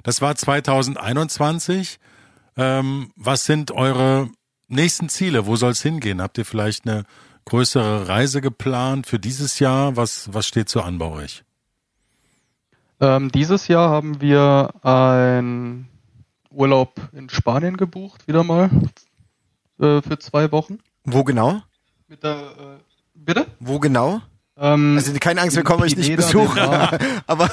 Das 0.03 0.21
war 0.21 0.35
2021. 0.35 1.99
Ähm, 2.57 3.13
was 3.17 3.45
sind 3.45 3.71
eure 3.71 4.31
nächsten 4.69 5.09
Ziele? 5.09 5.47
Wo 5.47 5.57
soll 5.57 5.73
es 5.73 5.83
hingehen? 5.83 6.23
Habt 6.23 6.39
ihr 6.39 6.45
vielleicht 6.45 6.89
eine 6.89 7.05
größere 7.45 8.09
Reise 8.09 8.41
geplant 8.41 9.07
für 9.07 9.19
dieses 9.19 9.59
Jahr? 9.59 9.97
Was, 9.97 10.33
was 10.33 10.47
steht 10.47 10.69
so 10.69 10.81
an 10.81 10.99
bei 10.99 11.07
euch? 11.07 11.45
Ähm, 13.01 13.31
dieses 13.31 13.69
Jahr 13.69 13.91
haben 13.91 14.21
wir 14.21 14.71
einen 14.83 15.89
Urlaub 16.51 16.99
in 17.13 17.29
Spanien 17.29 17.77
gebucht, 17.77 18.27
wieder 18.27 18.43
mal 18.43 18.71
äh, 19.79 20.01
für 20.01 20.19
zwei 20.19 20.51
Wochen. 20.53 20.79
Wo 21.05 21.23
genau? 21.25 21.63
Mit 22.09 22.23
der, 22.23 22.37
äh, 22.37 22.79
bitte? 23.15 23.47
Wo 23.61 23.79
genau? 23.79 24.23
Ähm, 24.59 24.95
also 24.97 25.13
keine 25.21 25.43
Angst, 25.43 25.57
wir 25.57 25.65
kommen 25.65 25.83
euch 25.83 25.97
nicht 25.97 26.17
besuchen. 26.17 26.59
aber 27.27 27.51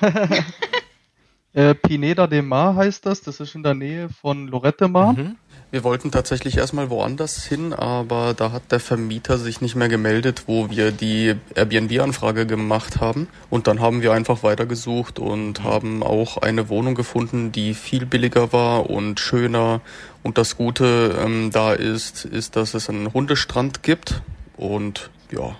äh, 1.52 1.74
Pineda 1.74 2.26
de 2.26 2.42
Mar 2.42 2.76
heißt 2.76 3.06
das. 3.06 3.22
Das 3.22 3.40
ist 3.40 3.54
in 3.54 3.62
der 3.62 3.74
Nähe 3.74 4.08
von 4.08 4.48
Lorette 4.48 4.88
Mar. 4.88 5.14
Mhm. 5.14 5.36
Wir 5.70 5.84
wollten 5.84 6.10
tatsächlich 6.10 6.56
erstmal 6.56 6.88
woanders 6.88 7.44
hin, 7.44 7.74
aber 7.74 8.32
da 8.32 8.52
hat 8.52 8.72
der 8.72 8.80
Vermieter 8.80 9.36
sich 9.36 9.60
nicht 9.60 9.76
mehr 9.76 9.90
gemeldet, 9.90 10.44
wo 10.46 10.70
wir 10.70 10.92
die 10.92 11.34
Airbnb-Anfrage 11.54 12.46
gemacht 12.46 13.02
haben. 13.02 13.28
Und 13.50 13.66
dann 13.66 13.78
haben 13.78 14.00
wir 14.00 14.14
einfach 14.14 14.42
weitergesucht 14.42 15.18
und 15.18 15.64
haben 15.64 16.02
auch 16.02 16.38
eine 16.38 16.70
Wohnung 16.70 16.94
gefunden, 16.94 17.52
die 17.52 17.74
viel 17.74 18.06
billiger 18.06 18.50
war 18.54 18.88
und 18.88 19.20
schöner. 19.20 19.82
Und 20.22 20.38
das 20.38 20.56
Gute 20.56 21.18
ähm, 21.22 21.50
da 21.50 21.74
ist, 21.74 22.24
ist, 22.24 22.56
dass 22.56 22.72
es 22.72 22.88
einen 22.88 23.12
Hundestrand 23.12 23.82
gibt. 23.82 24.22
Und 24.56 25.10
ja, 25.30 25.54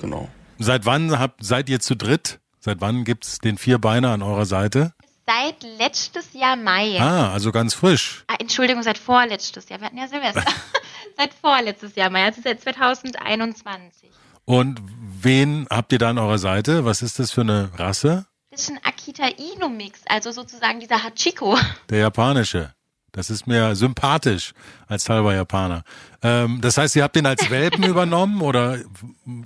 genau. 0.00 0.28
Seit 0.58 0.84
wann 0.86 1.18
habt, 1.18 1.44
seid 1.44 1.68
ihr 1.68 1.80
zu 1.80 1.94
dritt? 1.94 2.40
Seit 2.58 2.80
wann 2.80 3.04
gibt's 3.04 3.38
den 3.38 3.56
Vierbeiner 3.56 4.10
an 4.10 4.22
eurer 4.22 4.44
Seite? 4.46 4.92
Seit 5.26 5.62
letztes 5.78 6.32
Jahr 6.32 6.56
Mai. 6.56 7.00
Ah, 7.00 7.32
also 7.32 7.52
ganz 7.52 7.74
frisch. 7.74 8.24
Ah, 8.26 8.34
Entschuldigung, 8.40 8.82
seit 8.82 8.98
vorletztes 8.98 9.68
Jahr. 9.68 9.80
Wir 9.80 9.86
hatten 9.86 9.98
ja 9.98 10.08
Silvester. 10.08 10.42
seit 11.16 11.32
vorletztes 11.32 11.94
Jahr 11.94 12.10
Mai, 12.10 12.24
also 12.24 12.42
seit 12.42 12.60
2021. 12.60 14.10
Und 14.44 14.82
wen 15.22 15.66
habt 15.70 15.92
ihr 15.92 15.98
da 15.98 16.10
an 16.10 16.18
eurer 16.18 16.38
Seite? 16.38 16.84
Was 16.84 17.02
ist 17.02 17.20
das 17.20 17.30
für 17.30 17.42
eine 17.42 17.70
Rasse? 17.78 18.26
Das 18.50 18.62
ist 18.62 18.70
ein 18.70 18.80
Akita 18.82 19.28
Inu 19.28 19.68
Mix, 19.68 20.00
also 20.06 20.32
sozusagen 20.32 20.80
dieser 20.80 21.04
Hachiko. 21.04 21.56
Der 21.88 22.00
japanische. 22.00 22.74
Das 23.12 23.30
ist 23.30 23.46
mir 23.46 23.74
sympathisch 23.74 24.52
als 24.86 25.08
halber 25.08 25.34
Japaner. 25.34 25.82
Ähm, 26.22 26.60
das 26.60 26.78
heißt, 26.78 26.96
ihr 26.96 27.02
habt 27.02 27.16
den 27.16 27.26
als 27.26 27.50
Welpen 27.50 27.84
übernommen 27.88 28.40
oder 28.40 28.78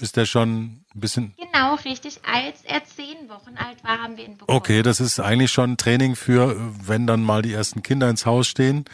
ist 0.00 0.16
der 0.16 0.26
schon 0.26 0.82
ein 0.94 1.00
bisschen? 1.00 1.34
Genau, 1.36 1.74
richtig. 1.76 2.20
Als 2.30 2.62
er 2.64 2.82
zehn 2.84 3.28
Wochen 3.28 3.56
alt 3.56 3.82
war, 3.82 3.98
haben 3.98 4.16
wir 4.16 4.24
ihn 4.24 4.36
bekommen. 4.36 4.56
Okay, 4.56 4.82
das 4.82 5.00
ist 5.00 5.20
eigentlich 5.20 5.52
schon 5.52 5.72
ein 5.72 5.76
Training 5.76 6.16
für, 6.16 6.56
wenn 6.86 7.06
dann 7.06 7.22
mal 7.22 7.42
die 7.42 7.52
ersten 7.52 7.82
Kinder 7.82 8.08
ins 8.08 8.26
Haus 8.26 8.46
stehen. 8.46 8.84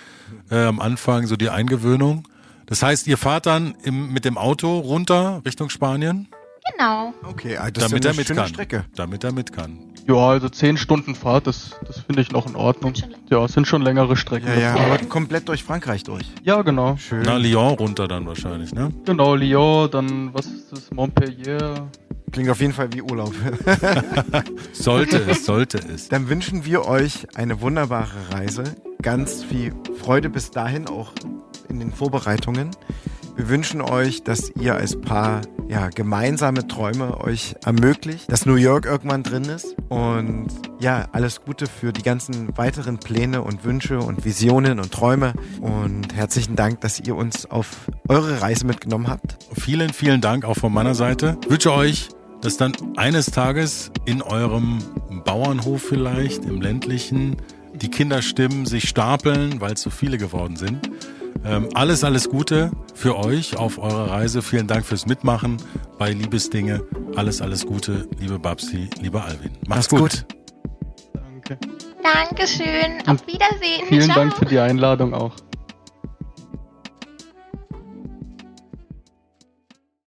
Äh, 0.51 0.65
am 0.65 0.81
Anfang 0.81 1.27
so 1.27 1.37
die 1.37 1.51
Eingewöhnung. 1.51 2.27
Das 2.67 2.83
heißt, 2.83 3.07
ihr 3.09 3.19
fahrt 3.19 3.47
dann 3.47 3.75
im, 3.83 4.13
mit 4.13 4.25
dem 4.25 4.39
Auto 4.39 4.79
runter 4.79 5.43
Richtung 5.45 5.71
Spanien? 5.71 6.29
Genau. 6.73 7.15
Okay, 7.23 7.57
ah, 7.57 7.71
das 7.71 7.85
damit 7.85 8.05
ist 8.05 8.11
eine 8.11 8.17
er 8.17 8.25
mit 8.25 8.37
kann. 8.37 8.49
Strecke. 8.49 8.85
Damit 8.95 9.25
er 9.25 9.33
mit 9.33 9.53
kann. 9.53 9.79
Ja, 10.07 10.17
also 10.17 10.49
zehn 10.49 10.77
Stunden 10.77 11.15
Fahrt, 11.15 11.47
das, 11.47 11.79
das 11.87 12.01
finde 12.01 12.23
ich 12.23 12.33
noch 12.33 12.47
in 12.47 12.57
Ordnung. 12.57 12.95
Ja, 13.29 13.45
es 13.45 13.53
sind 13.53 13.67
schon 13.67 13.83
längere 13.83 14.17
Strecken. 14.17 14.49
Ja, 14.49 14.59
ja, 14.59 14.75
aber 14.75 14.99
komplett 15.05 15.49
durch 15.49 15.63
Frankreich 15.63 16.03
durch. 16.03 16.27
Ja, 16.43 16.63
genau. 16.63 16.97
Schön. 16.97 17.23
Na, 17.25 17.37
Lyon 17.37 17.75
runter 17.75 18.09
dann 18.09 18.27
wahrscheinlich, 18.27 18.75
ne? 18.75 18.93
Genau, 19.05 19.35
Lyon, 19.35 19.91
dann, 19.91 20.35
was 20.35 20.47
ist 20.47 20.73
das, 20.73 20.91
Montpellier. 20.91 21.89
Klingt 22.33 22.51
auf 22.51 22.61
jeden 22.61 22.73
Fall 22.73 22.93
wie 22.93 23.03
Urlaub. 23.03 23.35
sollte 24.73 25.19
es, 25.19 25.45
sollte 25.45 25.79
es. 25.79 26.09
Dann 26.09 26.29
wünschen 26.29 26.65
wir 26.65 26.87
euch 26.87 27.27
eine 27.37 27.61
wunderbare 27.61 28.33
Reise. 28.33 28.65
Ganz 29.03 29.45
viel 29.45 29.75
Freude 30.01 30.31
bis 30.31 30.51
dahin, 30.51 30.89
auch 30.89 31.13
in 31.69 31.79
den 31.79 31.93
Vorbereitungen. 31.93 32.71
Wir 33.41 33.49
wünschen 33.49 33.81
euch, 33.81 34.23
dass 34.23 34.53
ihr 34.61 34.75
als 34.75 35.01
Paar 35.01 35.41
ja, 35.67 35.89
gemeinsame 35.89 36.69
Träume 36.69 37.23
euch 37.23 37.55
ermöglicht, 37.65 38.31
dass 38.31 38.45
New 38.45 38.57
York 38.57 38.85
irgendwann 38.85 39.23
drin 39.23 39.45
ist 39.45 39.77
und 39.89 40.49
ja, 40.79 41.09
alles 41.13 41.41
Gute 41.41 41.65
für 41.65 41.91
die 41.95 42.03
ganzen 42.03 42.55
weiteren 42.59 42.99
Pläne 42.99 43.41
und 43.41 43.65
Wünsche 43.65 43.99
und 43.99 44.27
Visionen 44.27 44.79
und 44.79 44.93
Träume 44.93 45.33
und 45.63 46.15
herzlichen 46.15 46.55
Dank, 46.55 46.83
dass 46.83 47.01
ihr 47.01 47.17
uns 47.17 47.51
auf 47.51 47.91
eure 48.09 48.43
Reise 48.43 48.67
mitgenommen 48.67 49.09
habt. 49.09 49.39
Vielen, 49.59 49.95
vielen 49.95 50.21
Dank 50.21 50.45
auch 50.45 50.59
von 50.59 50.71
meiner 50.71 50.95
Seite. 50.95 51.39
Ich 51.43 51.51
wünsche 51.51 51.73
euch, 51.73 52.11
dass 52.43 52.59
dann 52.59 52.75
eines 52.97 53.31
Tages 53.31 53.91
in 54.05 54.21
eurem 54.21 54.81
Bauernhof 55.25 55.81
vielleicht, 55.81 56.45
im 56.45 56.61
ländlichen, 56.61 57.37
die 57.73 57.89
Kinderstimmen 57.89 58.67
sich 58.67 58.87
stapeln, 58.87 59.63
weil 59.63 59.73
es 59.73 59.81
so 59.81 59.89
viele 59.89 60.19
geworden 60.19 60.57
sind 60.57 60.91
ähm, 61.45 61.69
alles, 61.75 62.05
alles 62.05 62.29
Gute 62.29 62.71
für 62.95 63.17
euch 63.17 63.57
auf 63.57 63.79
eurer 63.79 64.11
Reise. 64.11 64.43
Vielen 64.43 64.67
Dank 64.67 64.85
fürs 64.85 65.07
Mitmachen 65.07 65.57
bei 65.99 66.13
Liebesdinge. 66.13 66.83
Alles, 67.17 67.41
alles 67.41 67.67
Gute, 67.67 68.09
liebe 68.19 68.39
Babsi, 68.39 68.91
lieber 69.01 69.25
Alvin. 69.25 69.53
Macht's 69.67 69.89
gut. 69.89 70.01
gut. 70.01 70.27
Danke. 71.15 71.59
Dankeschön. 72.03 73.03
Auf 73.07 73.27
Wiedersehen. 73.27 73.87
Vielen 73.89 74.11
Ciao. 74.11 74.17
Dank 74.17 74.37
für 74.37 74.47
die 74.47 74.59
Einladung 74.59 75.15
auch. 75.15 75.35